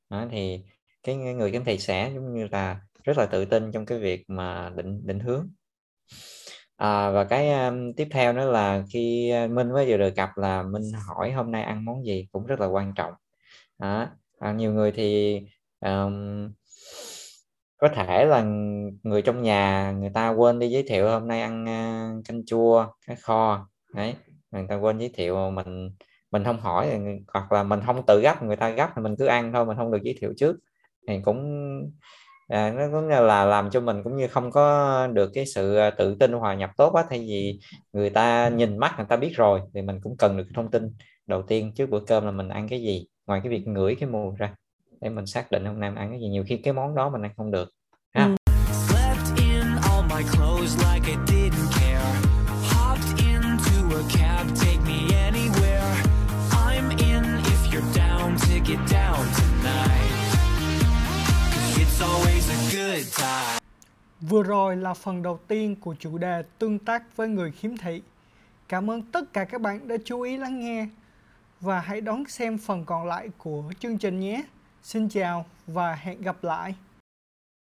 đó, 0.09 0.25
thì 0.31 0.63
cái 1.03 1.15
người 1.15 1.51
khiếm 1.51 1.63
thị 1.63 1.77
sẽ 1.77 2.11
giống 2.15 2.33
như 2.33 2.47
là 2.51 2.81
rất 3.03 3.17
là 3.17 3.25
tự 3.25 3.45
tin 3.45 3.71
trong 3.71 3.85
cái 3.85 3.99
việc 3.99 4.23
mà 4.27 4.71
định 4.75 5.07
định 5.07 5.19
hướng. 5.19 5.49
À, 6.75 7.11
và 7.11 7.23
cái 7.23 7.53
um, 7.53 7.93
tiếp 7.93 8.07
theo 8.11 8.33
đó 8.33 8.45
là 8.45 8.83
khi 8.93 9.33
uh, 9.45 9.51
Minh 9.51 9.71
mới 9.73 9.85
vừa 9.89 9.97
được 9.97 10.15
gặp 10.15 10.29
là 10.37 10.63
Minh 10.63 10.83
hỏi 11.07 11.31
hôm 11.31 11.51
nay 11.51 11.63
ăn 11.63 11.85
món 11.85 12.05
gì 12.05 12.27
cũng 12.31 12.45
rất 12.45 12.59
là 12.59 12.67
quan 12.67 12.93
trọng. 12.95 13.13
À, 13.77 14.11
À, 14.43 14.51
nhiều 14.53 14.73
người 14.73 14.91
thì 14.91 15.39
um, 15.79 16.51
có 17.77 17.89
thể 17.95 18.25
là 18.25 18.43
người 19.03 19.21
trong 19.21 19.41
nhà 19.41 19.91
người 19.91 20.09
ta 20.13 20.29
quên 20.29 20.59
đi 20.59 20.69
giới 20.69 20.83
thiệu 20.83 21.09
hôm 21.09 21.27
nay 21.27 21.41
ăn 21.41 21.63
uh, 22.19 22.25
canh 22.25 22.45
chua 22.45 22.87
cá 23.07 23.15
kho 23.15 23.67
đấy 23.93 24.15
người 24.51 24.65
ta 24.69 24.75
quên 24.75 24.97
giới 24.97 25.09
thiệu 25.13 25.51
mình 25.51 25.89
mình 26.31 26.43
không 26.43 26.59
hỏi 26.59 26.99
hoặc 27.27 27.51
là 27.51 27.63
mình 27.63 27.79
không 27.85 28.05
tự 28.05 28.21
gấp 28.21 28.43
người 28.43 28.55
ta 28.55 28.69
gấp 28.69 28.89
thì 28.95 29.01
mình 29.01 29.15
cứ 29.19 29.25
ăn 29.25 29.53
thôi 29.53 29.65
mình 29.65 29.77
không 29.77 29.91
được 29.91 30.01
giới 30.03 30.15
thiệu 30.19 30.33
trước 30.37 30.55
thì 31.07 31.19
cũng 31.25 31.39
à, 32.47 32.71
nó 32.71 32.83
cũng 32.91 33.07
là 33.07 33.45
làm 33.45 33.69
cho 33.69 33.81
mình 33.81 34.03
cũng 34.03 34.17
như 34.17 34.27
không 34.27 34.51
có 34.51 35.07
được 35.07 35.31
cái 35.33 35.45
sự 35.45 35.75
à, 35.75 35.89
tự 35.89 36.15
tin 36.19 36.31
hòa 36.31 36.53
nhập 36.53 36.69
tốt 36.77 36.89
quá 36.91 37.05
thay 37.09 37.19
vì 37.19 37.59
người 37.93 38.09
ta 38.09 38.49
nhìn 38.49 38.77
mắt 38.77 38.93
người 38.97 39.05
ta 39.09 39.15
biết 39.15 39.31
rồi 39.35 39.61
thì 39.73 39.81
mình 39.81 39.99
cũng 40.03 40.17
cần 40.17 40.37
được 40.37 40.47
thông 40.55 40.71
tin. 40.71 40.93
Đầu 41.27 41.41
tiên 41.41 41.71
trước 41.75 41.89
bữa 41.89 41.99
cơm 41.99 42.25
là 42.25 42.31
mình 42.31 42.49
ăn 42.49 42.67
cái 42.69 42.81
gì 42.81 43.07
ngoài 43.27 43.41
cái 43.43 43.49
việc 43.49 43.67
ngửi 43.67 43.95
cái 43.99 44.09
mùi 44.09 44.35
ra 44.37 44.55
để 45.01 45.09
mình 45.09 45.25
xác 45.25 45.51
định 45.51 45.65
hôm 45.65 45.79
nay 45.79 45.89
mình 45.89 45.99
ăn 45.99 46.09
cái 46.09 46.19
gì. 46.19 46.27
Nhiều 46.27 46.43
khi 46.47 46.57
cái 46.57 46.73
món 46.73 46.95
đó 46.95 47.09
mình 47.09 47.21
ăn 47.21 47.31
không 47.37 47.51
được 47.51 47.69
ha. 48.13 48.25
Ừ. 48.25 48.35
Vừa 64.21 64.43
rồi 64.43 64.75
là 64.75 64.93
phần 64.93 65.23
đầu 65.23 65.39
tiên 65.47 65.75
của 65.75 65.95
chủ 65.99 66.17
đề 66.17 66.43
tương 66.59 66.79
tác 66.79 67.17
với 67.17 67.27
người 67.27 67.51
khiếm 67.51 67.77
thị. 67.77 68.01
Cảm 68.67 68.89
ơn 68.89 69.01
tất 69.01 69.33
cả 69.33 69.45
các 69.45 69.61
bạn 69.61 69.87
đã 69.87 69.95
chú 70.05 70.21
ý 70.21 70.37
lắng 70.37 70.59
nghe 70.59 70.87
và 71.61 71.79
hãy 71.79 72.01
đón 72.01 72.23
xem 72.25 72.57
phần 72.57 72.85
còn 72.85 73.07
lại 73.07 73.29
của 73.37 73.63
chương 73.79 73.97
trình 73.97 74.19
nhé. 74.19 74.43
Xin 74.83 75.09
chào 75.09 75.45
và 75.67 75.95
hẹn 75.95 76.21
gặp 76.21 76.43
lại. 76.43 76.75